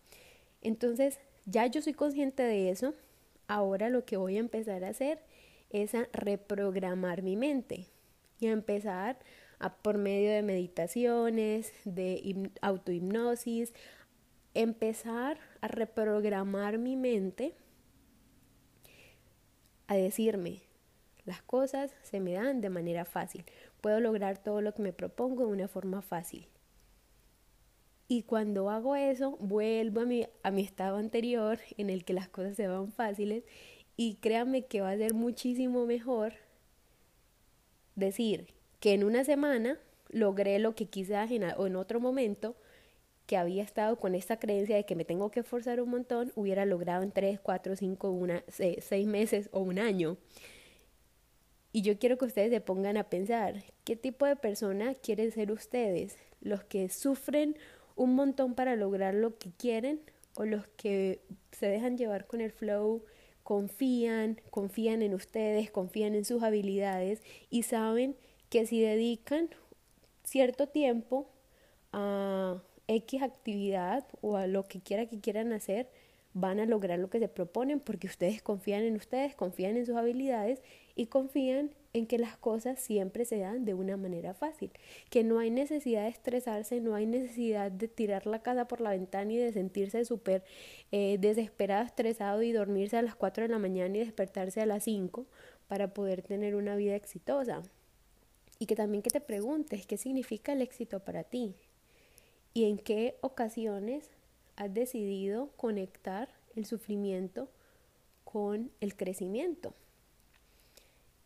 Entonces, 0.63 1.19
ya 1.45 1.67
yo 1.67 1.83
soy 1.83 1.95
consciente 1.95 2.43
de 2.43 2.71
eso, 2.71 2.95
ahora 3.49 3.89
lo 3.89 4.05
que 4.05 4.17
voy 4.17 4.37
a 4.37 4.41
empezar 4.41 4.85
a 4.85 4.89
hacer 4.89 5.21
es 5.71 5.95
a 5.95 6.09
reprogramar 6.13 7.23
mi 7.23 7.37
mente 7.37 7.87
y 8.41 8.47
a 8.47 8.53
empezar 8.53 9.19
a, 9.59 9.75
por 9.75 9.99
medio 9.99 10.31
de 10.31 10.43
meditaciones, 10.43 11.73
de 11.85 12.51
autohipnosis, 12.61 13.73
empezar 14.55 15.39
a 15.61 15.69
reprogramar 15.69 16.79
mi 16.79 16.97
mente 16.97 17.55
a 19.87 19.95
decirme, 19.95 20.66
las 21.27 21.43
cosas 21.43 21.93
se 22.03 22.21
me 22.21 22.33
dan 22.33 22.61
de 22.61 22.71
manera 22.71 23.05
fácil, 23.05 23.45
puedo 23.81 24.01
lograr 24.01 24.39
todo 24.39 24.61
lo 24.61 24.73
que 24.73 24.83
me 24.83 24.93
propongo 24.93 25.47
de 25.47 25.53
una 25.53 25.69
forma 25.69 26.01
fácil. 26.01 26.49
Y 28.09 28.23
cuando 28.23 28.71
hago 28.71 28.95
eso, 28.95 29.37
vuelvo 29.41 30.03
a 30.03 30.05
mi, 30.07 30.27
a 30.45 30.51
mi 30.53 30.63
estado 30.63 30.97
anterior 30.97 31.59
en 31.77 31.91
el 31.91 32.05
que 32.05 32.15
las 32.15 32.29
cosas 32.29 32.57
se 32.57 32.69
van 32.69 32.93
fáciles 32.93 33.45
y 33.97 34.15
créanme 34.15 34.67
que 34.67 34.81
va 34.81 34.91
a 34.91 34.97
ser 34.97 35.13
muchísimo 35.13 35.87
mejor 35.87 36.35
decir 37.97 38.47
que 38.79 38.95
en 38.95 39.03
una 39.03 39.25
semana 39.25 39.81
logré 40.09 40.59
lo 40.61 40.75
que 40.75 40.87
quizás 40.87 41.31
en, 41.33 41.45
o 41.57 41.67
en 41.67 41.77
otro 41.77 41.99
momento 41.99 42.55
que 43.27 43.37
había 43.37 43.65
estado 43.65 43.97
con 43.97 44.15
esta 44.15 44.39
creencia 44.39 44.77
de 44.77 44.85
que 44.85 44.95
me 44.95 45.05
tengo 45.05 45.31
que 45.31 45.41
esforzar 45.41 45.81
un 45.81 45.91
montón, 45.91 46.33
hubiera 46.37 46.65
logrado 46.65 47.03
en 47.03 47.11
3, 47.11 47.41
4, 47.41 47.75
5, 47.75 48.11
una, 48.11 48.45
6 48.49 49.07
meses 49.07 49.49
o 49.53 49.61
un 49.61 49.79
año. 49.79 50.17
Y 51.77 51.83
yo 51.83 51.99
quiero 51.99 52.17
que 52.17 52.25
ustedes 52.25 52.51
se 52.51 52.63
pongan 52.63 52.97
a 52.97 53.11
pensar, 53.11 53.63
¿qué 53.85 53.97
tipo 53.97 54.25
de 54.25 54.35
persona 54.35 54.95
quieren 54.95 55.31
ser 55.31 55.53
ustedes? 55.53 56.17
¿Los 56.41 56.65
que 56.65 56.89
sufren 56.89 57.55
un 57.97 58.15
montón 58.15 58.55
para 58.55 58.77
lograr 58.77 59.13
lo 59.13 59.37
que 59.37 59.51
quieren 59.51 60.01
o 60.37 60.47
los 60.47 60.67
que 60.79 61.21
se 61.53 61.67
dejan 61.67 61.99
llevar 61.99 62.27
con 62.27 62.41
el 62.41 62.51
flow, 62.51 63.05
confían, 63.43 64.41
confían 64.51 65.03
en 65.03 65.13
ustedes, 65.13 65.71
confían 65.71 66.15
en 66.15 66.25
sus 66.25 66.43
habilidades 66.43 67.21
y 67.51 67.65
saben 67.65 68.17
que 68.49 68.65
si 68.67 68.81
dedican 68.81 69.51
cierto 70.25 70.69
tiempo 70.69 71.29
a 71.93 72.63
X 72.89 73.21
actividad 73.21 74.07
o 74.23 74.39
a 74.39 74.47
lo 74.47 74.65
que 74.65 74.81
quiera 74.81 75.05
que 75.05 75.21
quieran 75.21 75.53
hacer, 75.53 75.91
van 76.39 76.61
a 76.61 76.67
lograr 76.67 76.99
lo 76.99 77.09
que 77.09 77.19
se 77.19 77.29
proponen 77.29 77.81
porque 77.81 78.07
ustedes 78.07 78.43
confían 78.43 78.83
en 78.83 78.97
ustedes, 78.97 79.35
confían 79.35 79.79
en 79.79 79.87
sus 79.87 79.97
habilidades 79.97 80.61
y 80.95 81.07
confían 81.07 81.71
en 81.95 82.07
que 82.07 82.19
las 82.19 82.37
cosas 82.37 82.79
siempre 82.79 83.25
se 83.25 83.39
dan 83.39 83.65
de 83.65 83.73
una 83.73 83.97
manera 83.97 84.35
fácil, 84.35 84.71
que 85.09 85.25
no 85.25 85.39
hay 85.39 85.51
necesidad 85.51 86.03
de 86.03 86.11
estresarse, 86.11 86.83
no 86.83 86.95
hay 86.95 87.07
necesidad 87.07 87.73
de 87.73 87.89
tirar 87.89 88.27
la 88.27 88.43
casa 88.43 88.69
por 88.69 88.83
la 88.83 88.91
ventana 88.91 89.33
y 89.33 89.39
de 89.39 89.51
sentirse 89.51 90.05
súper 90.05 90.45
eh, 90.93 91.17
desesperado, 91.19 91.87
estresado 91.87 92.43
y 92.43 92.53
dormirse 92.53 92.99
a 92.99 93.03
las 93.03 93.15
4 93.15 93.45
de 93.45 93.49
la 93.49 93.59
mañana 93.59 93.97
y 93.97 94.01
despertarse 94.01 94.61
a 94.61 94.67
las 94.67 94.85
5 94.85 95.25
para 95.69 95.95
poder 95.95 96.21
tener 96.21 96.55
una 96.55 96.77
vida 96.77 96.97
exitosa. 96.97 97.63
Y 98.59 98.67
que 98.67 98.77
también 98.77 99.03
que 99.03 99.09
te 99.09 99.23
preguntes 99.23 99.87
qué 99.87 99.97
significa 99.97 100.53
el 100.53 100.61
éxito 100.61 101.01
para 101.01 101.25
ti 101.25 101.55
y 102.53 102.65
en 102.65 102.77
qué 102.77 103.17
ocasiones 103.23 104.16
has 104.57 104.73
decidido 104.73 105.51
conectar 105.57 106.29
el 106.55 106.65
sufrimiento 106.67 107.51
con 108.25 108.71
el 108.81 108.97
crecimiento. 108.97 109.75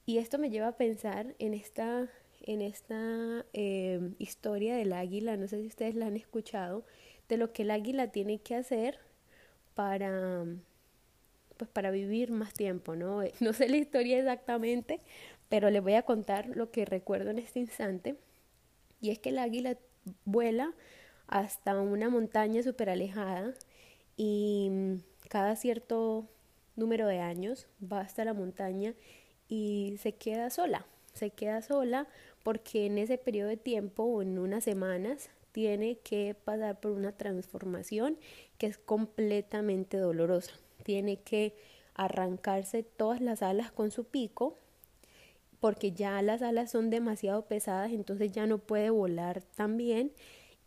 Y 0.07 0.19
esto 0.19 0.39
me 0.39 0.51
lleva 0.51 0.69
a 0.69 0.77
pensar 0.77 1.35
en 1.39 1.55
esta, 1.55 2.09
en 2.43 2.63
esta 2.63 3.47
em, 3.53 4.15
historia 4.19 4.77
del 4.77 4.93
águila, 4.93 5.37
no 5.37 5.47
sé 5.47 5.61
si 5.61 5.69
ustedes 5.69 5.95
la 5.95 6.07
han 6.07 6.17
escuchado, 6.17 6.85
de 7.29 7.37
lo 7.37 7.53
que 7.53 7.63
el 7.63 7.71
águila 7.71 8.09
tiene 8.09 8.41
que 8.41 8.57
hacer 8.57 8.99
para, 9.75 10.45
pues 11.57 11.71
para 11.71 11.93
vivir 11.93 12.33
más 12.33 12.53
tiempo, 12.53 12.97
¿no? 12.97 13.23
No 13.41 13.53
sé 13.53 13.69
la 13.69 13.77
historia 13.77 14.19
exactamente, 14.19 15.01
pero 15.49 15.71
les 15.71 15.83
voy 15.83 15.95
a 15.95 16.03
contar 16.03 16.49
lo 16.49 16.71
que 16.73 16.85
recuerdo 16.85 17.31
en 17.31 17.39
este 17.39 17.61
instante. 17.61 18.17
Y 19.01 19.11
es 19.11 19.19
que 19.21 19.31
el 19.31 19.39
águila 19.39 19.79
vuela 20.25 20.75
hasta 21.31 21.81
una 21.81 22.11
montaña 22.11 22.63
súper 22.63 22.91
alejada 22.91 23.55
y 24.17 24.69
mm, 24.71 24.95
cada 25.29 25.57
cierto 25.57 26.27
número 26.77 27.07
de 27.07 27.21
años 27.21 27.69
va 27.81 28.01
hasta 28.01 28.25
la 28.25 28.35
montaña 28.35 28.95
y 29.49 29.97
se 30.03 30.13
queda 30.13 30.51
sola, 30.51 30.85
se 31.15 31.31
queda 31.31 31.63
sola 31.63 32.09
porque 32.43 32.87
en 32.87 32.99
ese 32.99 33.17
periodo 33.17 33.49
de 33.49 33.57
tiempo 33.57 34.03
o 34.03 34.23
en 34.23 34.39
unas 34.39 34.65
semanas 34.65 35.31
tiene 35.53 35.99
que 35.99 36.35
pasar 36.45 36.81
por 36.81 36.93
una 36.93 37.13
transformación 37.13 38.19
que 38.59 38.67
es 38.67 38.79
completamente 38.79 39.97
dolorosa. 39.97 40.53
Tiene 40.83 41.21
que 41.21 41.55
arrancarse 41.95 42.83
todas 42.83 43.21
las 43.21 43.43
alas 43.43 43.71
con 43.71 43.91
su 43.91 44.05
pico 44.05 44.59
porque 45.61 45.93
ya 45.93 46.21
las 46.23 46.43
alas 46.43 46.71
son 46.71 46.91
demasiado 46.91 47.47
pesadas, 47.47 47.93
entonces 47.93 48.33
ya 48.33 48.47
no 48.47 48.59
puede 48.59 48.91
volar 48.91 49.43
tan 49.43 49.77
bien 49.77 50.13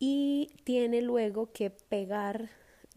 y 0.06 0.50
tiene 0.66 1.02
luego 1.02 1.54
que 1.54 1.70
pegar, 1.70 2.50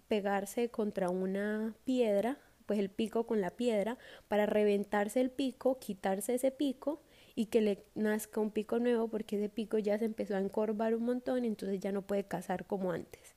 pegarse 0.08 0.70
contra 0.70 1.08
una 1.08 1.76
piedra, 1.84 2.36
pues 2.66 2.80
el 2.80 2.90
pico 2.90 3.28
con 3.28 3.40
la 3.40 3.50
piedra, 3.50 3.96
para 4.26 4.44
reventarse 4.44 5.20
el 5.20 5.30
pico, 5.30 5.78
quitarse 5.78 6.34
ese 6.34 6.50
pico 6.50 7.00
y 7.36 7.46
que 7.46 7.60
le 7.60 7.84
nazca 7.94 8.40
un 8.40 8.50
pico 8.50 8.80
nuevo 8.80 9.06
porque 9.06 9.36
ese 9.36 9.48
pico 9.48 9.78
ya 9.78 9.96
se 10.00 10.04
empezó 10.04 10.34
a 10.34 10.40
encorvar 10.40 10.96
un 10.96 11.04
montón 11.04 11.44
y 11.44 11.46
entonces 11.46 11.78
ya 11.78 11.92
no 11.92 12.02
puede 12.02 12.24
cazar 12.24 12.66
como 12.66 12.90
antes. 12.90 13.36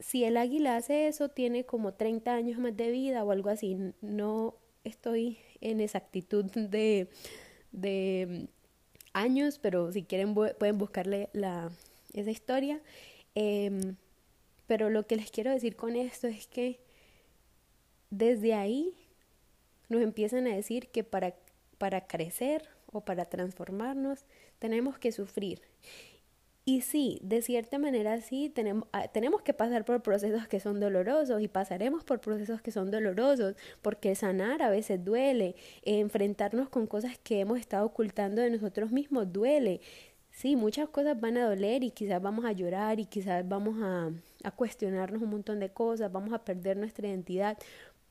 Si 0.00 0.24
el 0.24 0.36
águila 0.36 0.74
hace 0.74 1.06
eso, 1.06 1.28
tiene 1.28 1.64
como 1.64 1.94
30 1.94 2.34
años 2.34 2.58
más 2.58 2.76
de 2.76 2.90
vida 2.90 3.22
o 3.22 3.30
algo 3.30 3.50
así. 3.50 3.76
No 4.00 4.56
estoy 4.82 5.38
en 5.60 5.80
exactitud 5.80 6.46
de, 6.46 7.10
de 7.70 8.48
años, 9.12 9.60
pero 9.60 9.92
si 9.92 10.02
quieren 10.02 10.34
pueden 10.34 10.78
buscarle 10.78 11.30
la, 11.32 11.70
esa 12.12 12.30
historia. 12.30 12.80
Em, 13.34 13.96
pero 14.66 14.90
lo 14.90 15.06
que 15.06 15.16
les 15.16 15.30
quiero 15.30 15.50
decir 15.50 15.76
con 15.76 15.96
esto 15.96 16.26
es 16.26 16.46
que 16.46 16.80
desde 18.10 18.54
ahí 18.54 18.94
nos 19.88 20.02
empiezan 20.02 20.46
a 20.46 20.54
decir 20.54 20.88
que 20.88 21.04
para, 21.04 21.34
para 21.78 22.06
crecer 22.06 22.68
o 22.92 23.00
para 23.00 23.24
transformarnos 23.24 24.26
tenemos 24.58 24.98
que 24.98 25.12
sufrir. 25.12 25.62
Y 26.64 26.82
sí, 26.82 27.18
de 27.22 27.42
cierta 27.42 27.78
manera 27.78 28.20
sí, 28.20 28.48
tenemos, 28.48 28.86
ah, 28.92 29.08
tenemos 29.08 29.42
que 29.42 29.54
pasar 29.54 29.84
por 29.84 30.02
procesos 30.02 30.46
que 30.46 30.60
son 30.60 30.78
dolorosos 30.78 31.40
y 31.40 31.48
pasaremos 31.48 32.04
por 32.04 32.20
procesos 32.20 32.60
que 32.60 32.70
son 32.70 32.90
dolorosos, 32.90 33.56
porque 33.82 34.14
sanar 34.14 34.62
a 34.62 34.70
veces 34.70 35.04
duele, 35.04 35.56
enfrentarnos 35.82 36.68
con 36.68 36.86
cosas 36.86 37.18
que 37.18 37.40
hemos 37.40 37.58
estado 37.58 37.86
ocultando 37.86 38.42
de 38.42 38.50
nosotros 38.50 38.92
mismos 38.92 39.32
duele, 39.32 39.80
sí, 40.40 40.56
muchas 40.56 40.88
cosas 40.88 41.20
van 41.20 41.36
a 41.36 41.46
doler 41.46 41.84
y 41.84 41.90
quizás 41.90 42.22
vamos 42.22 42.46
a 42.46 42.52
llorar 42.52 42.98
y 42.98 43.04
quizás 43.04 43.46
vamos 43.46 43.76
a, 43.82 44.10
cuestionarnos 44.56 45.20
un 45.20 45.28
montón 45.30 45.60
de 45.60 45.68
cosas, 45.68 46.10
vamos 46.10 46.32
a 46.32 46.44
perder 46.44 46.78
nuestra 46.78 47.08
identidad, 47.08 47.58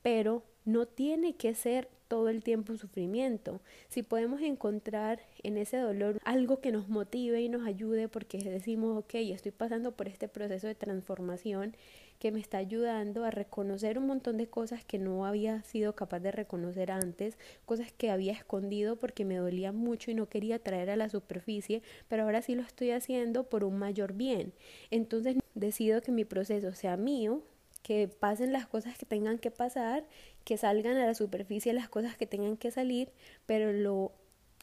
pero 0.00 0.44
no 0.64 0.86
tiene 0.86 1.34
que 1.34 1.54
ser 1.54 1.88
todo 2.06 2.28
el 2.28 2.44
tiempo 2.44 2.76
sufrimiento. 2.76 3.60
Si 3.88 4.04
podemos 4.04 4.42
encontrar 4.42 5.20
en 5.42 5.56
ese 5.56 5.78
dolor 5.78 6.20
algo 6.24 6.60
que 6.60 6.70
nos 6.70 6.88
motive 6.88 7.40
y 7.42 7.48
nos 7.48 7.66
ayude 7.66 8.06
porque 8.08 8.38
decimos, 8.38 8.96
ok, 8.98 9.14
estoy 9.14 9.50
pasando 9.50 9.92
por 9.92 10.06
este 10.06 10.28
proceso 10.28 10.68
de 10.68 10.76
transformación 10.76 11.76
que 12.20 12.30
me 12.30 12.38
está 12.38 12.58
ayudando 12.58 13.24
a 13.24 13.30
reconocer 13.30 13.98
un 13.98 14.06
montón 14.06 14.36
de 14.36 14.46
cosas 14.46 14.84
que 14.84 14.98
no 14.98 15.24
había 15.24 15.62
sido 15.62 15.96
capaz 15.96 16.20
de 16.20 16.30
reconocer 16.30 16.92
antes, 16.92 17.38
cosas 17.64 17.92
que 17.92 18.10
había 18.10 18.32
escondido 18.32 18.96
porque 18.96 19.24
me 19.24 19.36
dolía 19.36 19.72
mucho 19.72 20.10
y 20.10 20.14
no 20.14 20.28
quería 20.28 20.58
traer 20.58 20.90
a 20.90 20.96
la 20.96 21.08
superficie, 21.08 21.82
pero 22.08 22.24
ahora 22.24 22.42
sí 22.42 22.54
lo 22.54 22.62
estoy 22.62 22.90
haciendo 22.90 23.44
por 23.44 23.64
un 23.64 23.78
mayor 23.78 24.12
bien. 24.12 24.52
Entonces 24.90 25.36
decido 25.54 26.02
que 26.02 26.12
mi 26.12 26.26
proceso 26.26 26.74
sea 26.74 26.98
mío, 26.98 27.42
que 27.82 28.06
pasen 28.06 28.52
las 28.52 28.66
cosas 28.66 28.98
que 28.98 29.06
tengan 29.06 29.38
que 29.38 29.50
pasar, 29.50 30.04
que 30.44 30.58
salgan 30.58 30.98
a 30.98 31.06
la 31.06 31.14
superficie 31.14 31.72
las 31.72 31.88
cosas 31.88 32.18
que 32.18 32.26
tengan 32.26 32.58
que 32.58 32.70
salir, 32.70 33.10
pero 33.46 33.72
lo, 33.72 34.12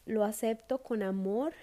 lo 0.06 0.22
acepto 0.22 0.78
con 0.78 1.02
amor 1.02 1.54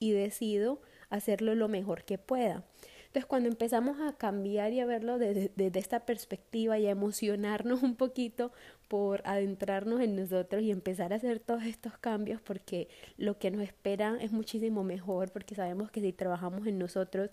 y 0.00 0.10
decido 0.10 0.82
hacerlo 1.08 1.54
lo 1.54 1.68
mejor 1.68 2.02
que 2.02 2.18
pueda. 2.18 2.64
Entonces, 3.10 3.26
cuando 3.26 3.48
empezamos 3.48 4.00
a 4.00 4.12
cambiar 4.12 4.72
y 4.72 4.78
a 4.78 4.86
verlo 4.86 5.18
desde, 5.18 5.50
esta 5.56 6.06
perspectiva 6.06 6.78
y 6.78 6.86
a 6.86 6.90
emocionarnos 6.90 7.82
un 7.82 7.96
poquito 7.96 8.52
por 8.90 9.22
adentrarnos 9.24 10.00
en 10.00 10.16
nosotros 10.16 10.62
y 10.62 10.72
empezar 10.72 11.12
a 11.12 11.16
hacer 11.16 11.38
todos 11.38 11.62
estos 11.62 11.96
cambios, 11.96 12.40
porque 12.40 12.88
lo 13.18 13.38
que 13.38 13.52
nos 13.52 13.62
espera 13.62 14.18
es 14.20 14.32
muchísimo 14.32 14.82
mejor, 14.82 15.30
porque 15.30 15.54
sabemos 15.54 15.92
que 15.92 16.00
si 16.00 16.12
trabajamos 16.12 16.66
en 16.66 16.76
nosotros 16.76 17.30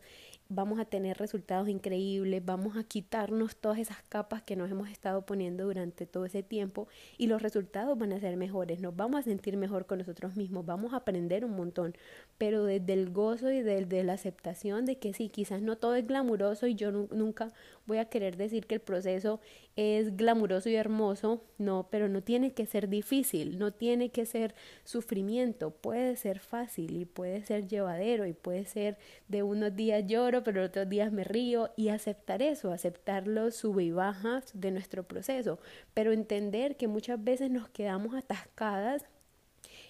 vamos 0.50 0.80
a 0.80 0.86
tener 0.86 1.18
resultados 1.18 1.68
increíbles, 1.68 2.46
vamos 2.46 2.78
a 2.78 2.84
quitarnos 2.84 3.56
todas 3.56 3.80
esas 3.80 3.98
capas 4.04 4.44
que 4.44 4.56
nos 4.56 4.70
hemos 4.70 4.88
estado 4.90 5.26
poniendo 5.26 5.66
durante 5.66 6.06
todo 6.06 6.26
ese 6.26 6.44
tiempo 6.44 6.88
y 7.18 7.26
los 7.26 7.42
resultados 7.42 7.98
van 7.98 8.14
a 8.14 8.20
ser 8.20 8.38
mejores, 8.38 8.80
nos 8.80 8.96
vamos 8.96 9.20
a 9.20 9.24
sentir 9.24 9.58
mejor 9.58 9.88
con 9.88 9.98
nosotros 9.98 10.36
mismos, 10.36 10.64
vamos 10.64 10.94
a 10.94 10.98
aprender 10.98 11.44
un 11.44 11.56
montón, 11.56 11.96
pero 12.38 12.66
desde 12.66 12.94
el 12.94 13.10
gozo 13.10 13.52
y 13.52 13.62
desde 13.64 14.04
la 14.04 14.14
aceptación 14.14 14.86
de 14.86 15.00
que 15.00 15.14
sí, 15.14 15.30
quizás 15.30 15.64
no 15.64 15.76
todo 15.76 15.96
es 15.96 16.06
glamuroso 16.06 16.68
y 16.68 16.76
yo 16.76 16.92
nunca 16.92 17.52
voy 17.88 17.98
a 17.98 18.06
querer 18.06 18.38
decir 18.38 18.68
que 18.68 18.76
el 18.76 18.82
proceso 18.82 19.40
es 19.76 20.16
glamuroso 20.16 20.70
y 20.70 20.76
hermoso, 20.76 21.44
no, 21.58 21.88
pero 21.90 22.10
no 22.10 22.22
tiene 22.22 22.54
que 22.54 22.66
ser 22.66 22.90
difícil, 22.90 23.58
no 23.58 23.72
tiene 23.72 24.10
que 24.10 24.26
ser 24.26 24.54
sufrimiento, 24.84 25.72
puede 25.72 26.16
ser 26.18 26.40
fácil 26.40 26.98
y 26.98 27.06
puede 27.06 27.44
ser 27.44 27.68
llevadero 27.68 28.28
y 28.28 28.34
puede 28.34 28.66
ser 28.66 28.98
de 29.28 29.42
unos 29.42 29.76
días 29.76 30.06
lloro, 30.06 30.44
pero 30.44 30.64
otros 30.64 30.90
días 30.90 31.12
me 31.12 31.24
río 31.24 31.72
y 31.78 31.90
aceptar 31.90 32.42
eso, 32.42 32.72
aceptar 32.72 33.28
los 33.28 33.56
sube 33.56 33.86
y 33.86 33.92
bajas 33.92 34.52
de 34.54 34.72
nuestro 34.72 35.04
proceso, 35.04 35.60
pero 35.94 36.12
entender 36.12 36.76
que 36.76 36.88
muchas 36.88 37.24
veces 37.24 37.50
nos 37.50 37.70
quedamos 37.70 38.14
atascadas 38.16 39.06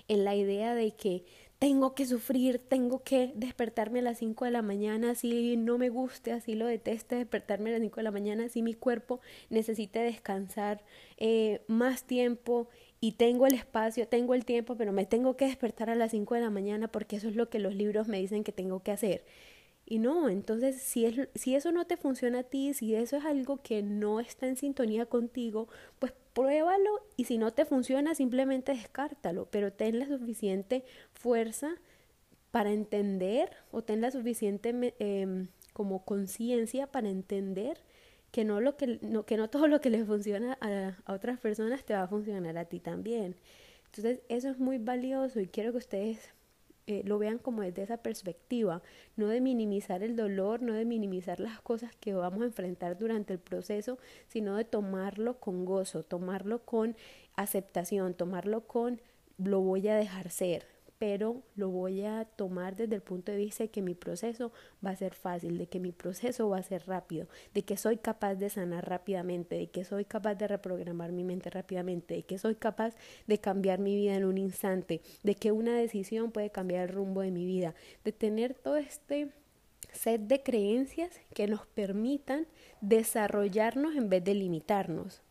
en 0.08 0.24
la 0.24 0.36
idea 0.36 0.74
de 0.74 0.92
que 0.92 1.26
tengo 1.60 1.96
que 1.96 2.06
sufrir, 2.06 2.60
tengo 2.60 3.04
que 3.04 3.32
despertarme 3.36 4.00
a 4.00 4.04
las 4.04 4.20
5 4.20 4.46
de 4.46 4.52
la 4.52 4.62
mañana, 4.62 5.12
así 5.12 5.58
no 5.58 5.78
me 5.78 5.89
guste, 5.89 6.32
así 6.32 6.54
lo 6.54 6.67
deteste, 6.67 7.15
despertarme 7.15 7.70
a 7.70 7.74
las 7.74 7.82
5 7.82 7.96
de 7.98 8.04
la 8.04 8.12
mañana, 8.12 8.46
así 8.46 8.62
mi 8.62 8.76
cuerpo 8.76 9.22
necesite 9.50 10.00
descansar 10.00 10.84
eh, 11.17 11.62
más 11.67 12.04
tiempo 12.04 12.70
y 13.00 13.13
tengo 13.13 13.48
el 13.48 13.54
espacio, 13.54 14.08
tengo 14.08 14.36
el 14.36 14.46
tiempo, 14.46 14.76
pero 14.78 14.91
me 14.91 15.06
tengo 15.06 15.36
que 15.36 15.46
despertar 15.46 15.89
a 15.89 15.96
las 15.96 16.12
5 16.12 16.36
de 16.36 16.41
la 16.41 16.50
mañana 16.52 16.88
porque 16.89 17.15
eso 17.15 17.28
es 17.28 17.36
lo 17.36 17.50
que 17.50 17.60
los 17.60 17.74
libros 17.76 18.08
me 18.08 18.20
dicen 18.20 18.43
que 18.43 18.52
tengo 18.52 18.84
que 18.84 18.91
hacer. 18.91 19.26
Y 19.89 20.00
no, 20.00 20.30
entonces 20.30 20.82
si, 20.82 21.06
es, 21.06 21.30
si 21.34 21.56
eso 21.56 21.72
no 21.72 21.88
te 21.88 21.96
funciona 21.98 22.39
a 22.39 22.43
ti, 22.43 22.74
si 22.74 22.93
eso 22.93 23.17
es 23.17 23.26
algo 23.26 23.62
que 23.63 23.82
no 23.82 24.20
está 24.20 24.48
en 24.48 24.58
sintonía 24.58 25.06
contigo, 25.06 25.70
pues 25.98 26.13
pruébalo 26.38 27.02
y 27.15 27.23
si 27.23 27.39
no 27.39 27.52
te 27.52 27.65
funciona, 27.65 28.13
simplemente 28.13 28.71
descártalo, 28.71 29.47
pero 29.50 29.73
ten 29.73 29.97
la 29.97 30.06
suficiente 30.06 30.86
fuerza 31.12 31.78
para 32.52 32.71
entender 32.71 33.50
o 33.71 33.82
ten 33.82 34.02
la 34.02 34.12
suficiente 34.12 34.93
em, 35.00 35.47
como 35.73 36.06
conciencia 36.06 36.86
para 36.86 37.10
entender 37.10 37.80
que 38.30 38.45
no, 38.45 38.62
lo 38.62 38.78
que, 38.78 39.00
no, 39.02 39.26
que 39.26 39.36
no 39.36 39.50
todo 39.50 39.67
lo 39.67 39.82
que 39.82 39.89
le 39.89 40.06
funciona 40.06 40.60
a, 40.62 40.95
a 41.06 41.13
otras 41.13 41.39
personas 41.39 41.84
te 41.84 41.95
va 41.95 42.04
a 42.04 42.08
funcionar 42.08 42.56
a 42.60 42.65
ti 42.65 42.80
también. 42.80 43.36
Entonces 43.86 44.21
eso 44.30 44.50
es 44.50 44.60
muy 44.60 44.78
valioso 44.78 45.39
y 45.39 45.47
quiero 45.47 45.71
que 45.71 45.80
ustedes 45.80 46.19
eh, 46.88 47.04
lo 47.06 47.19
vean 47.19 47.38
como 47.38 47.62
desde 47.62 47.84
esa 47.84 47.97
perspectiva, 47.97 48.82
no 49.17 49.28
de 49.28 49.41
minimizar 49.41 50.04
el 50.04 50.15
dolor, 50.15 50.62
no 50.62 50.73
de 50.73 50.86
minimizar 50.86 51.39
las 51.39 51.60
cosas 51.62 51.93
que 51.97 52.13
vamos 52.13 52.41
a 52.41 52.45
enfrentar 52.45 52.97
durante 52.97 53.34
el 53.34 53.39
proceso, 53.39 53.97
sino 54.28 54.56
de 54.56 54.63
tomarlo 54.63 55.39
con 55.39 55.65
gozo, 55.65 56.04
tomarlo 56.04 56.63
con 56.63 56.95
aceptación, 57.36 58.13
tomarlo 58.13 58.67
con 58.67 59.02
lo 59.38 59.60
voy 59.60 59.88
a 59.88 59.95
dejar 59.95 60.30
ser, 60.30 60.65
pero 61.00 61.44
lo 61.56 61.70
voy 61.70 62.04
a 62.04 62.26
tomar 62.26 62.76
desde 62.76 62.96
el 62.96 63.02
punto 63.02 63.32
de 63.32 63.38
vista 63.38 63.64
de 63.64 63.70
que 63.70 63.82
mi 63.82 63.94
proceso 63.94 64.52
va 64.86 64.92
a 64.92 64.96
ser 64.96 65.14
fácil, 65.14 65.58
de 65.58 65.68
que 65.68 65.80
mi 65.80 65.92
proceso 65.92 66.50
va 66.50 66.58
a 66.58 66.64
ser 66.64 66.88
rápido, 66.88 67.28
de 67.54 67.64
que 67.64 67.78
soy 67.78 67.98
capaz 67.98 68.36
de 68.36 68.50
sanar 68.50 68.90
rápidamente, 68.90 69.56
de 69.56 69.68
que 69.68 69.84
soy 69.84 70.06
capaz 70.06 70.36
de 70.36 70.48
reprogramar 70.48 71.12
mi 71.12 71.24
mente 71.24 71.50
rápidamente, 71.50 72.16
de 72.16 72.24
que 72.24 72.38
soy 72.38 72.56
capaz 72.56 72.96
de 73.28 73.38
cambiar 73.38 73.80
mi 73.80 73.96
vida 73.96 74.16
en 74.16 74.26
un 74.26 74.38
instante, 74.38 75.02
de 75.24 75.36
que 75.36 75.52
una 75.52 75.76
decisión 75.78 76.32
puede 76.32 76.50
cambiar 76.50 76.90
el 76.90 76.96
rumbo 76.96 77.22
de 77.22 77.32
mi 77.32 77.46
vida, 77.46 77.76
de 78.04 78.12
tener 78.12 78.56
todo 78.56 78.78
este 78.78 79.30
set 79.92 80.22
de 80.22 80.42
creencias 80.42 81.20
que 81.34 81.48
nos 81.48 81.66
permitan 81.68 82.48
desarrollarnos 82.82 83.96
en 83.96 84.10
vez 84.10 84.24
de 84.24 84.34
limitarnos. 84.34 85.22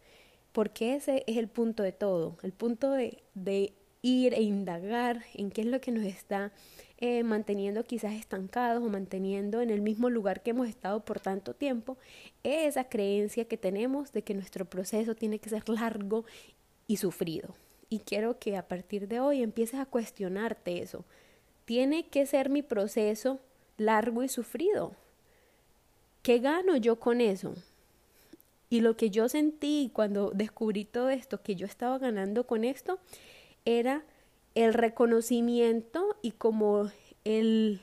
Porque 0.52 0.94
ese 0.94 1.22
es 1.26 1.36
el 1.36 1.48
punto 1.48 1.82
de 1.82 1.92
todo, 1.92 2.38
el 2.42 2.52
punto 2.52 2.90
de, 2.92 3.22
de 3.34 3.74
ir 4.06 4.34
e 4.34 4.42
indagar 4.42 5.24
en 5.34 5.50
qué 5.50 5.62
es 5.62 5.66
lo 5.66 5.80
que 5.80 5.90
nos 5.90 6.04
está 6.04 6.52
eh, 6.98 7.24
manteniendo 7.24 7.82
quizás 7.82 8.12
estancados 8.12 8.82
o 8.82 8.88
manteniendo 8.88 9.60
en 9.60 9.70
el 9.70 9.80
mismo 9.80 10.10
lugar 10.10 10.42
que 10.42 10.50
hemos 10.50 10.68
estado 10.68 11.04
por 11.04 11.18
tanto 11.18 11.54
tiempo, 11.54 11.98
esa 12.44 12.84
creencia 12.84 13.46
que 13.46 13.56
tenemos 13.56 14.12
de 14.12 14.22
que 14.22 14.34
nuestro 14.34 14.64
proceso 14.64 15.16
tiene 15.16 15.40
que 15.40 15.50
ser 15.50 15.68
largo 15.68 16.24
y 16.86 16.98
sufrido. 16.98 17.54
Y 17.88 17.98
quiero 17.98 18.38
que 18.38 18.56
a 18.56 18.68
partir 18.68 19.08
de 19.08 19.18
hoy 19.18 19.42
empieces 19.42 19.80
a 19.80 19.86
cuestionarte 19.86 20.82
eso. 20.82 21.04
¿Tiene 21.64 22.06
que 22.06 22.26
ser 22.26 22.48
mi 22.48 22.62
proceso 22.62 23.40
largo 23.76 24.22
y 24.22 24.28
sufrido? 24.28 24.92
¿Qué 26.22 26.38
gano 26.38 26.76
yo 26.76 27.00
con 27.00 27.20
eso? 27.20 27.54
Y 28.70 28.80
lo 28.80 28.96
que 28.96 29.10
yo 29.10 29.28
sentí 29.28 29.90
cuando 29.92 30.30
descubrí 30.30 30.84
todo 30.84 31.10
esto, 31.10 31.42
que 31.42 31.56
yo 31.56 31.66
estaba 31.66 31.98
ganando 31.98 32.46
con 32.46 32.64
esto, 32.64 32.98
era 33.66 34.04
el 34.54 34.72
reconocimiento 34.72 36.16
y 36.22 36.30
como 36.30 36.90
el, 37.24 37.82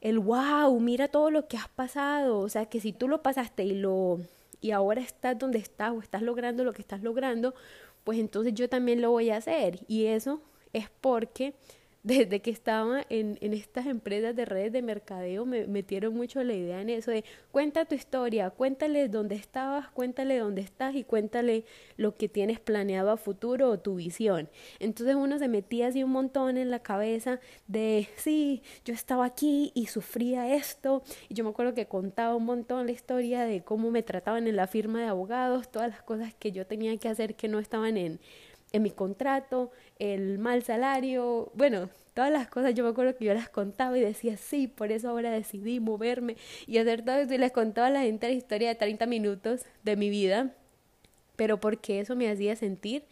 el 0.00 0.18
wow, 0.18 0.80
mira 0.80 1.08
todo 1.08 1.30
lo 1.30 1.46
que 1.48 1.58
has 1.58 1.68
pasado, 1.68 2.38
o 2.38 2.48
sea, 2.48 2.66
que 2.66 2.80
si 2.80 2.94
tú 2.94 3.08
lo 3.08 3.22
pasaste 3.22 3.64
y 3.64 3.74
lo 3.74 4.20
y 4.62 4.70
ahora 4.70 5.02
estás 5.02 5.38
donde 5.38 5.58
estás 5.58 5.92
o 5.92 6.00
estás 6.00 6.22
logrando 6.22 6.64
lo 6.64 6.72
que 6.72 6.80
estás 6.80 7.02
logrando, 7.02 7.54
pues 8.02 8.18
entonces 8.18 8.54
yo 8.54 8.66
también 8.70 9.02
lo 9.02 9.10
voy 9.10 9.28
a 9.28 9.36
hacer. 9.36 9.80
Y 9.88 10.06
eso 10.06 10.40
es 10.72 10.88
porque 11.02 11.54
desde 12.04 12.42
que 12.42 12.50
estaba 12.50 13.04
en, 13.08 13.38
en, 13.40 13.54
estas 13.54 13.86
empresas 13.86 14.36
de 14.36 14.44
redes 14.44 14.72
de 14.72 14.82
mercadeo 14.82 15.46
me 15.46 15.66
metieron 15.66 16.14
mucho 16.14 16.44
la 16.44 16.52
idea 16.52 16.82
en 16.82 16.90
eso 16.90 17.10
de 17.10 17.24
cuenta 17.50 17.86
tu 17.86 17.94
historia, 17.94 18.50
cuéntale 18.50 19.08
dónde 19.08 19.36
estabas, 19.36 19.88
cuéntale 19.88 20.38
dónde 20.38 20.60
estás 20.60 20.94
y 20.94 21.02
cuéntale 21.02 21.64
lo 21.96 22.14
que 22.14 22.28
tienes 22.28 22.60
planeado 22.60 23.10
a 23.10 23.16
futuro 23.16 23.70
o 23.70 23.78
tu 23.78 23.94
visión. 23.94 24.50
Entonces 24.80 25.16
uno 25.16 25.38
se 25.38 25.48
metía 25.48 25.88
así 25.88 26.04
un 26.04 26.12
montón 26.12 26.58
en 26.58 26.70
la 26.70 26.80
cabeza 26.80 27.40
de 27.68 28.06
sí, 28.16 28.62
yo 28.84 28.92
estaba 28.92 29.24
aquí 29.24 29.72
y 29.74 29.86
sufría 29.86 30.54
esto 30.54 31.02
y 31.30 31.34
yo 31.34 31.42
me 31.42 31.50
acuerdo 31.50 31.72
que 31.72 31.86
contaba 31.86 32.34
un 32.34 32.44
montón 32.44 32.84
la 32.84 32.92
historia 32.92 33.44
de 33.44 33.62
cómo 33.62 33.90
me 33.90 34.02
trataban 34.02 34.46
en 34.46 34.56
la 34.56 34.66
firma 34.66 35.00
de 35.00 35.06
abogados, 35.06 35.70
todas 35.70 35.88
las 35.88 36.02
cosas 36.02 36.34
que 36.34 36.52
yo 36.52 36.66
tenía 36.66 36.94
que 36.98 37.08
hacer 37.08 37.34
que 37.34 37.48
no 37.48 37.60
estaban 37.60 37.96
en 37.96 38.20
en 38.74 38.82
mi 38.82 38.90
contrato, 38.90 39.70
el 40.00 40.40
mal 40.40 40.64
salario, 40.64 41.52
bueno, 41.54 41.88
todas 42.12 42.32
las 42.32 42.48
cosas. 42.48 42.74
Yo 42.74 42.82
me 42.82 42.90
acuerdo 42.90 43.16
que 43.16 43.24
yo 43.24 43.32
las 43.32 43.48
contaba 43.48 43.96
y 43.96 44.00
decía, 44.00 44.36
sí, 44.36 44.66
por 44.66 44.90
eso 44.90 45.08
ahora 45.08 45.30
decidí 45.30 45.78
moverme 45.78 46.36
y 46.66 46.78
hacer 46.78 47.04
todo 47.04 47.18
eso 47.18 47.32
y 47.32 47.38
les 47.38 47.52
contaba 47.52 47.86
a 47.86 47.90
la 47.90 48.02
gente 48.02 48.26
la 48.26 48.34
historia 48.34 48.70
de 48.70 48.74
30 48.74 49.06
minutos 49.06 49.64
de 49.84 49.94
mi 49.94 50.10
vida, 50.10 50.50
pero 51.36 51.60
porque 51.60 52.00
eso 52.00 52.16
me 52.16 52.28
hacía 52.28 52.56
sentir 52.56 53.04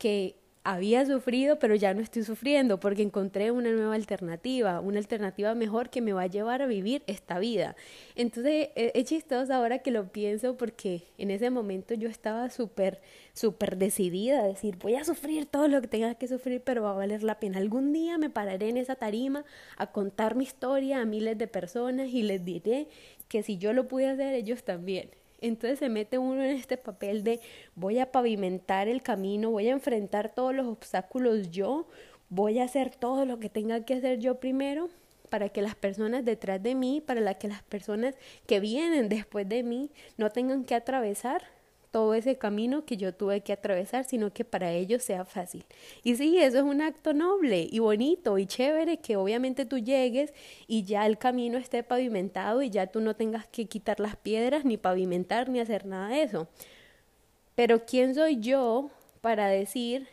que 0.00 0.34
había 0.64 1.04
sufrido, 1.04 1.58
pero 1.58 1.74
ya 1.74 1.92
no 1.92 2.00
estoy 2.00 2.24
sufriendo 2.24 2.80
porque 2.80 3.02
encontré 3.02 3.50
una 3.50 3.70
nueva 3.70 3.94
alternativa, 3.94 4.80
una 4.80 4.98
alternativa 4.98 5.54
mejor 5.54 5.90
que 5.90 6.00
me 6.00 6.14
va 6.14 6.22
a 6.22 6.26
llevar 6.26 6.62
a 6.62 6.66
vivir 6.66 7.02
esta 7.06 7.38
vida. 7.38 7.76
Entonces 8.16 8.70
e, 8.74 8.92
es 8.94 9.04
chistoso 9.04 9.52
ahora 9.52 9.80
que 9.80 9.90
lo 9.90 10.08
pienso 10.10 10.56
porque 10.56 11.02
en 11.18 11.30
ese 11.30 11.50
momento 11.50 11.92
yo 11.92 12.08
estaba 12.08 12.48
súper, 12.48 13.00
súper 13.34 13.76
decidida 13.76 14.40
a 14.40 14.46
decir, 14.46 14.76
voy 14.78 14.94
a 14.94 15.04
sufrir 15.04 15.44
todo 15.44 15.68
lo 15.68 15.82
que 15.82 15.88
tenga 15.88 16.14
que 16.14 16.28
sufrir, 16.28 16.62
pero 16.62 16.82
va 16.82 16.92
a 16.92 16.94
valer 16.94 17.22
la 17.22 17.38
pena. 17.38 17.58
Algún 17.58 17.92
día 17.92 18.16
me 18.16 18.30
pararé 18.30 18.70
en 18.70 18.78
esa 18.78 18.96
tarima 18.96 19.44
a 19.76 19.92
contar 19.92 20.34
mi 20.34 20.44
historia 20.44 21.00
a 21.00 21.04
miles 21.04 21.36
de 21.36 21.46
personas 21.46 22.08
y 22.08 22.22
les 22.22 22.42
diré 22.42 22.88
que 23.28 23.42
si 23.42 23.58
yo 23.58 23.74
lo 23.74 23.86
pude 23.86 24.08
hacer, 24.08 24.34
ellos 24.34 24.64
también. 24.64 25.10
Entonces 25.44 25.78
se 25.78 25.90
mete 25.90 26.16
uno 26.16 26.42
en 26.42 26.56
este 26.56 26.78
papel 26.78 27.22
de 27.22 27.38
voy 27.74 27.98
a 27.98 28.10
pavimentar 28.10 28.88
el 28.88 29.02
camino, 29.02 29.50
voy 29.50 29.68
a 29.68 29.72
enfrentar 29.72 30.34
todos 30.34 30.54
los 30.54 30.66
obstáculos 30.66 31.50
yo, 31.50 31.86
voy 32.30 32.60
a 32.60 32.64
hacer 32.64 32.96
todo 32.96 33.26
lo 33.26 33.38
que 33.38 33.50
tenga 33.50 33.84
que 33.84 33.92
hacer 33.92 34.18
yo 34.20 34.40
primero 34.40 34.88
para 35.28 35.50
que 35.50 35.60
las 35.60 35.74
personas 35.74 36.24
detrás 36.24 36.62
de 36.62 36.74
mí, 36.74 37.02
para 37.02 37.34
que 37.34 37.48
las 37.48 37.62
personas 37.62 38.14
que 38.46 38.58
vienen 38.58 39.10
después 39.10 39.46
de 39.46 39.62
mí 39.62 39.90
no 40.16 40.30
tengan 40.30 40.64
que 40.64 40.74
atravesar 40.74 41.42
todo 41.94 42.14
ese 42.14 42.36
camino 42.36 42.84
que 42.84 42.96
yo 42.96 43.14
tuve 43.14 43.42
que 43.42 43.52
atravesar, 43.52 44.02
sino 44.02 44.32
que 44.32 44.44
para 44.44 44.72
ellos 44.72 45.04
sea 45.04 45.24
fácil. 45.24 45.64
Y 46.02 46.16
sí, 46.16 46.40
eso 46.40 46.56
es 46.58 46.64
un 46.64 46.82
acto 46.82 47.14
noble 47.14 47.68
y 47.70 47.78
bonito 47.78 48.36
y 48.36 48.46
chévere 48.46 48.96
que 48.96 49.14
obviamente 49.14 49.64
tú 49.64 49.78
llegues 49.78 50.34
y 50.66 50.82
ya 50.82 51.06
el 51.06 51.18
camino 51.18 51.56
esté 51.56 51.84
pavimentado 51.84 52.62
y 52.62 52.70
ya 52.70 52.88
tú 52.88 53.00
no 53.00 53.14
tengas 53.14 53.46
que 53.46 53.66
quitar 53.66 54.00
las 54.00 54.16
piedras 54.16 54.64
ni 54.64 54.76
pavimentar 54.76 55.48
ni 55.48 55.60
hacer 55.60 55.86
nada 55.86 56.08
de 56.08 56.22
eso. 56.24 56.48
Pero 57.54 57.86
¿quién 57.86 58.16
soy 58.16 58.40
yo 58.40 58.90
para 59.20 59.46
decir 59.46 60.08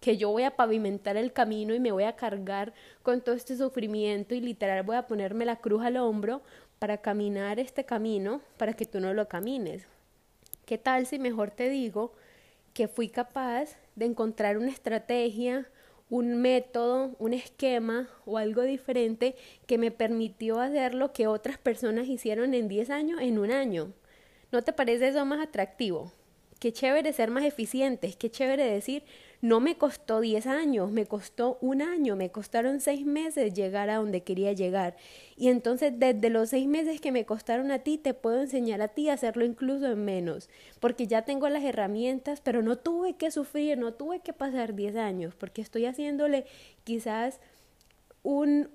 que 0.00 0.18
yo 0.18 0.28
voy 0.28 0.42
a 0.42 0.54
pavimentar 0.54 1.16
el 1.16 1.32
camino 1.32 1.74
y 1.74 1.80
me 1.80 1.92
voy 1.92 2.04
a 2.04 2.14
cargar 2.14 2.74
con 3.02 3.22
todo 3.22 3.36
este 3.36 3.56
sufrimiento 3.56 4.34
y 4.34 4.42
literal 4.42 4.82
voy 4.82 4.96
a 4.96 5.06
ponerme 5.06 5.46
la 5.46 5.56
cruz 5.56 5.82
al 5.82 5.96
hombro 5.96 6.42
para 6.78 6.98
caminar 6.98 7.58
este 7.58 7.84
camino 7.86 8.42
para 8.58 8.74
que 8.74 8.84
tú 8.84 9.00
no 9.00 9.14
lo 9.14 9.28
camines. 9.28 9.86
¿Qué 10.72 10.78
tal 10.78 11.04
si 11.04 11.18
mejor 11.18 11.50
te 11.50 11.68
digo 11.68 12.14
que 12.72 12.88
fui 12.88 13.10
capaz 13.10 13.76
de 13.94 14.06
encontrar 14.06 14.56
una 14.56 14.70
estrategia, 14.70 15.68
un 16.08 16.40
método, 16.40 17.14
un 17.18 17.34
esquema 17.34 18.08
o 18.24 18.38
algo 18.38 18.62
diferente 18.62 19.36
que 19.66 19.76
me 19.76 19.90
permitió 19.90 20.60
hacer 20.60 20.94
lo 20.94 21.12
que 21.12 21.26
otras 21.26 21.58
personas 21.58 22.08
hicieron 22.08 22.54
en 22.54 22.68
10 22.68 22.88
años 22.88 23.20
en 23.20 23.38
un 23.38 23.50
año? 23.50 23.92
¿No 24.50 24.62
te 24.62 24.72
parece 24.72 25.08
eso 25.08 25.26
más 25.26 25.46
atractivo? 25.46 26.10
Qué 26.58 26.72
chévere 26.72 27.12
ser 27.12 27.30
más 27.30 27.44
eficientes, 27.44 28.16
qué 28.16 28.30
chévere 28.30 28.64
decir, 28.64 29.04
no 29.42 29.58
me 29.58 29.76
costó 29.76 30.20
10 30.20 30.46
años, 30.46 30.92
me 30.92 31.04
costó 31.04 31.58
un 31.60 31.82
año, 31.82 32.14
me 32.14 32.30
costaron 32.30 32.80
seis 32.80 33.04
meses 33.04 33.52
llegar 33.52 33.90
a 33.90 33.96
donde 33.96 34.22
quería 34.22 34.52
llegar. 34.52 34.94
Y 35.36 35.48
entonces 35.48 35.92
desde 35.96 36.30
los 36.30 36.50
seis 36.50 36.68
meses 36.68 37.00
que 37.00 37.10
me 37.10 37.26
costaron 37.26 37.72
a 37.72 37.80
ti, 37.80 37.98
te 37.98 38.14
puedo 38.14 38.40
enseñar 38.40 38.80
a 38.82 38.88
ti 38.88 39.08
a 39.08 39.14
hacerlo 39.14 39.44
incluso 39.44 39.90
en 39.90 40.04
menos, 40.04 40.48
porque 40.78 41.08
ya 41.08 41.22
tengo 41.22 41.48
las 41.48 41.64
herramientas, 41.64 42.40
pero 42.40 42.62
no 42.62 42.76
tuve 42.76 43.14
que 43.14 43.32
sufrir, 43.32 43.76
no 43.78 43.92
tuve 43.94 44.20
que 44.20 44.32
pasar 44.32 44.76
10 44.76 44.94
años, 44.94 45.34
porque 45.34 45.60
estoy 45.60 45.86
haciéndole 45.86 46.46
quizás 46.84 47.40
un, 48.22 48.70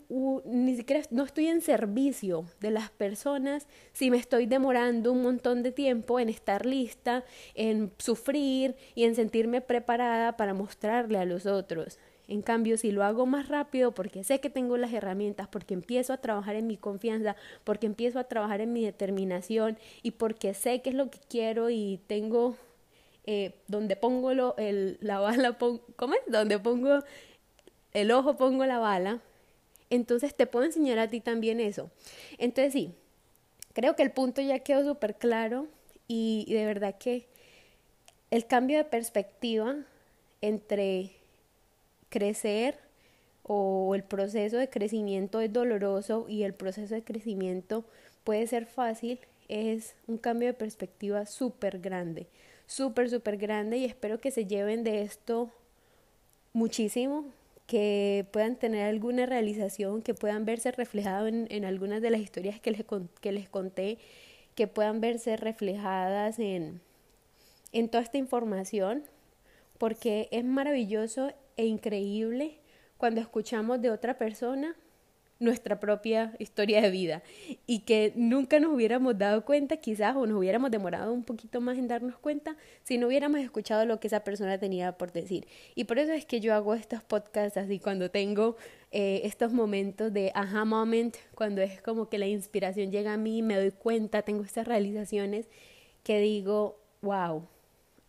ni 0.46 0.76
siquiera 0.76 1.02
no 1.10 1.24
estoy 1.24 1.48
en 1.48 1.62
servicio 1.62 2.46
de 2.60 2.72
las 2.72 2.90
personas 2.90 3.66
si 3.94 4.12
me 4.12 4.18
estoy 4.18 4.46
demorando 4.46 5.14
un 5.14 5.22
montón 5.22 5.64
de 5.64 5.72
tiempo 5.72 6.20
en 6.20 6.30
estar 6.30 6.66
lista, 6.66 7.24
en 7.56 7.92
sufrir 7.98 8.76
y 8.94 9.06
en 9.06 9.16
sentirme 9.16 9.62
preparada 9.62 10.36
para 10.36 10.54
mostrarle 10.54 11.18
a 11.18 11.26
los 11.26 11.46
otros. 11.46 11.98
En 12.28 12.42
cambio, 12.42 12.78
si 12.78 12.92
lo 12.92 13.06
hago 13.06 13.26
más 13.26 13.48
rápido 13.48 13.94
porque 13.94 14.26
sé 14.26 14.42
que 14.42 14.50
tengo 14.50 14.76
las 14.76 14.92
herramientas, 14.92 15.48
porque 15.48 15.74
empiezo 15.74 16.12
a 16.12 16.18
trabajar 16.18 16.58
en 16.58 16.68
mi 16.68 16.76
confianza, 16.76 17.38
porque 17.64 17.86
empiezo 17.86 18.20
a 18.20 18.26
trabajar 18.26 18.60
en 18.60 18.74
mi 18.74 18.84
determinación 18.84 19.78
y 20.04 20.12
porque 20.12 20.54
sé 20.54 20.82
qué 20.82 20.90
es 20.90 20.96
lo 20.96 21.10
que 21.10 21.20
quiero 21.30 21.70
y 21.70 22.02
tengo 22.08 22.58
eh, 23.26 23.56
donde 23.68 23.96
pongo 23.96 24.34
lo, 24.34 24.58
el, 24.58 24.98
la 25.00 25.20
bala, 25.20 25.58
¿cómo 25.58 26.14
es? 26.14 26.22
Donde 26.28 26.60
pongo 26.60 27.00
el 27.94 28.12
ojo, 28.12 28.36
pongo 28.36 28.66
la 28.66 28.80
bala, 28.80 29.22
entonces 29.90 30.36
te 30.36 30.48
puedo 30.48 30.66
enseñar 30.66 31.00
a 31.00 31.08
ti 31.08 31.22
también 31.22 31.60
eso. 31.60 31.90
Entonces 32.38 32.74
sí, 32.74 32.94
creo 33.74 33.96
que 33.96 34.04
el 34.04 34.12
punto 34.12 34.42
ya 34.42 34.60
quedó 34.60 34.84
súper 34.84 35.16
claro 35.16 35.68
y, 36.08 36.46
de 36.50 36.66
verdad 36.66 36.96
que 36.98 37.28
el 38.32 38.46
cambio 38.46 38.78
de 38.78 38.86
perspectiva 38.86 39.76
entre 40.42 41.12
crecer 42.10 42.80
o 43.44 43.94
el 43.96 44.04
proceso 44.04 44.58
de 44.58 44.70
crecimiento 44.70 45.42
es 45.42 45.52
doloroso 45.52 46.26
y 46.28 46.44
el 46.44 46.54
proceso 46.54 46.96
de 46.96 47.04
crecimiento 47.04 47.86
puede 48.24 48.48
ser 48.48 48.66
fácil, 48.66 49.20
es 49.48 49.96
un 50.08 50.18
cambio 50.18 50.50
de 50.50 50.54
perspectiva 50.54 51.26
súper 51.26 51.80
grande, 51.80 52.28
súper, 52.66 53.10
súper 53.10 53.38
grande 53.38 53.78
y 53.78 53.86
espero 53.86 54.20
que 54.20 54.32
se 54.32 54.46
lleven 54.46 54.84
de 54.84 55.04
esto 55.04 55.52
muchísimo, 56.52 57.26
que 57.68 58.26
puedan 58.32 58.56
tener 58.56 58.88
alguna 58.88 59.26
realización, 59.26 60.02
que 60.02 60.14
puedan 60.14 60.46
verse 60.46 60.72
reflejado 60.72 61.28
en, 61.28 61.48
en 61.52 61.66
algunas 61.66 62.02
de 62.02 62.10
las 62.10 62.22
historias 62.22 62.60
que 62.60 62.72
les, 62.72 62.86
que 63.22 63.32
les 63.32 63.50
conté, 63.50 64.00
que 64.56 64.68
puedan 64.68 65.02
verse 65.02 65.38
reflejadas 65.38 66.40
en, 66.40 66.82
en 67.74 67.90
toda 67.90 68.04
esta 68.04 68.18
información, 68.18 69.04
porque 69.78 70.30
es 70.32 70.44
maravilloso 70.44 71.32
e 71.58 71.66
increíble 71.66 72.58
cuando 72.98 73.22
escuchamos 73.22 73.82
de 73.82 73.92
otra 73.92 74.18
persona 74.18 74.76
nuestra 75.40 75.80
propia 75.80 76.34
historia 76.40 76.82
de 76.82 76.90
vida 76.90 77.24
y 77.66 77.80
que 77.80 78.14
nunca 78.16 78.60
nos 78.60 78.74
hubiéramos 78.74 79.18
dado 79.18 79.46
cuenta 79.46 79.78
quizás 79.78 80.16
o 80.16 80.26
nos 80.26 80.38
hubiéramos 80.38 80.72
demorado 80.72 81.14
un 81.14 81.24
poquito 81.24 81.62
más 81.62 81.78
en 81.78 81.88
darnos 81.88 82.18
cuenta 82.18 82.58
si 82.84 82.98
no 82.98 83.08
hubiéramos 83.08 83.40
escuchado 83.40 83.86
lo 83.86 84.00
que 84.00 84.08
esa 84.08 84.22
persona 84.22 84.58
tenía 84.58 84.98
por 84.98 85.12
decir. 85.12 85.48
Y 85.76 85.84
por 85.84 86.00
eso 86.00 86.12
es 86.12 86.26
que 86.26 86.40
yo 86.40 86.54
hago 86.54 86.74
estos 86.74 87.04
podcasts 87.04 87.58
así 87.58 87.80
cuando 87.80 88.10
tengo 88.10 88.58
eh, 88.92 89.22
estos 89.26 89.54
momentos 89.54 90.14
de 90.14 90.32
aha 90.34 90.66
moment, 90.66 91.16
cuando 91.36 91.62
es 91.62 91.82
como 91.82 92.10
que 92.10 92.18
la 92.18 92.28
inspiración 92.28 92.92
llega 92.92 93.14
a 93.14 93.18
mí, 93.18 93.42
me 93.42 93.58
doy 93.58 93.72
cuenta, 93.72 94.22
tengo 94.22 94.44
estas 94.44 94.68
realizaciones 94.68 95.50
que 96.04 96.20
digo, 96.20 96.80
wow, 97.02 97.48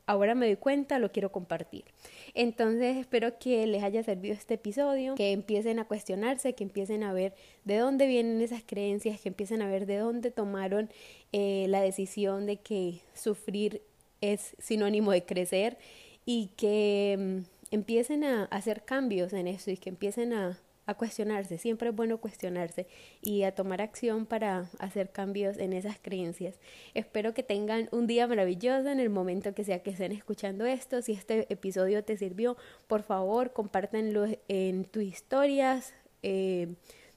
ahora 0.09 0.35
me 0.35 0.47
doy 0.47 0.57
cuenta, 0.57 0.99
lo 0.99 1.12
quiero 1.12 1.31
compartir. 1.31 1.85
Entonces 2.33 2.97
espero 2.97 3.38
que 3.38 3.66
les 3.66 3.83
haya 3.83 4.03
servido 4.03 4.35
este 4.35 4.55
episodio, 4.55 5.14
que 5.14 5.33
empiecen 5.33 5.79
a 5.79 5.85
cuestionarse, 5.85 6.55
que 6.55 6.64
empiecen 6.64 7.03
a 7.03 7.12
ver 7.12 7.35
de 7.64 7.77
dónde 7.77 8.07
vienen 8.07 8.40
esas 8.40 8.62
creencias, 8.64 9.21
que 9.21 9.29
empiecen 9.29 9.61
a 9.61 9.68
ver 9.68 9.85
de 9.85 9.99
dónde 9.99 10.31
tomaron 10.31 10.90
eh, 11.33 11.66
la 11.68 11.83
decisión 11.83 12.47
de 12.47 12.57
que 12.57 13.01
sufrir 13.14 13.83
es 14.23 14.57
sinónimo 14.59 15.12
de 15.12 15.25
crecer 15.25 15.77
y 16.25 16.53
que 16.57 17.16
mm, 17.18 17.75
empiecen 17.75 18.25
a 18.25 18.44
hacer 18.47 18.85
cambios 18.85 19.35
en 19.35 19.47
eso 19.47 19.71
y 19.71 19.77
que 19.77 19.90
empiecen 19.90 20.33
a, 20.33 20.59
a 20.88 20.94
cuestionarse, 20.94 21.59
siempre 21.59 21.90
es 21.90 21.94
bueno 21.94 22.16
cuestionarse 22.16 22.87
y 23.22 23.42
a 23.42 23.55
tomar 23.55 23.83
acción 23.83 24.24
para 24.24 24.70
hacer 24.79 25.11
cambios 25.11 25.59
en 25.59 25.74
esas 25.74 25.98
creencias. 26.01 26.59
Espero 26.94 27.35
que 27.35 27.42
tengan 27.42 27.90
un 27.92 28.07
día 28.07 28.27
maravilloso 28.27 28.88
en 28.88 28.98
el 28.98 29.11
momento 29.11 29.55
que 29.55 29.64
sea 29.64 29.83
que 29.83 29.90
estén 29.90 30.12
escuchando 30.12 30.64
esto. 30.64 31.03
Si 31.03 31.12
este 31.12 31.46
episodio 31.53 32.03
te 32.05 32.16
sirvió, 32.16 32.57
por 32.87 33.03
favor, 33.03 33.53
compártanlo 33.53 34.29
en 34.48 34.87
tus 34.87 35.03
historias. 35.03 35.92
Eh, 36.22 36.68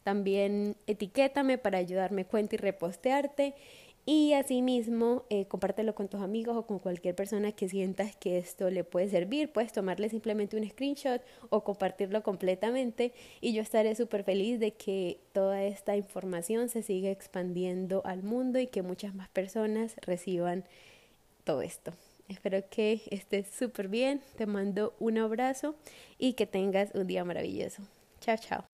también 0.04 0.76
etiquétame 0.86 1.58
para 1.58 1.78
ayudarme 1.78 2.26
cuenta 2.26 2.56
y 2.56 2.58
repostearte. 2.58 3.56
Y 4.06 4.34
asimismo, 4.34 5.26
eh, 5.30 5.46
compártelo 5.46 5.94
con 5.94 6.08
tus 6.08 6.22
amigos 6.22 6.58
o 6.58 6.66
con 6.66 6.80
cualquier 6.80 7.16
persona 7.16 7.52
que 7.52 7.70
sientas 7.70 8.16
que 8.16 8.40
esto 8.40 8.70
le 8.70 8.84
puede 8.84 9.10
servir. 9.10 9.52
Puedes 9.54 9.72
tomarle 9.74 10.10
simplemente 10.10 10.58
un 10.58 10.68
screenshot 10.68 11.22
o 11.50 11.64
compartirlo 11.64 12.24
completamente. 12.24 13.14
Y 13.42 13.54
yo 13.54 13.62
estaré 13.62 13.94
súper 13.96 14.24
feliz 14.24 14.60
de 14.60 14.74
que 14.74 15.20
toda 15.34 15.64
esta 15.64 15.96
información 15.96 16.68
se 16.70 16.82
siga 16.82 17.12
expandiendo 17.12 18.02
al 18.06 18.24
mundo 18.24 18.60
y 18.60 18.68
que 18.68 18.82
muchas 18.82 19.14
más 19.14 19.30
personas 19.30 19.96
reciban 20.02 20.66
todo 21.44 21.62
esto. 21.62 21.94
Espero 22.28 22.64
que 22.70 23.02
estés 23.12 23.48
súper 23.50 23.88
bien. 23.88 24.22
Te 24.38 24.46
mando 24.46 24.96
un 25.00 25.18
abrazo 25.18 25.76
y 26.18 26.34
que 26.34 26.48
tengas 26.48 26.90
un 26.96 27.06
día 27.06 27.24
maravilloso. 27.24 27.84
Chao, 28.20 28.38
chao. 28.38 28.71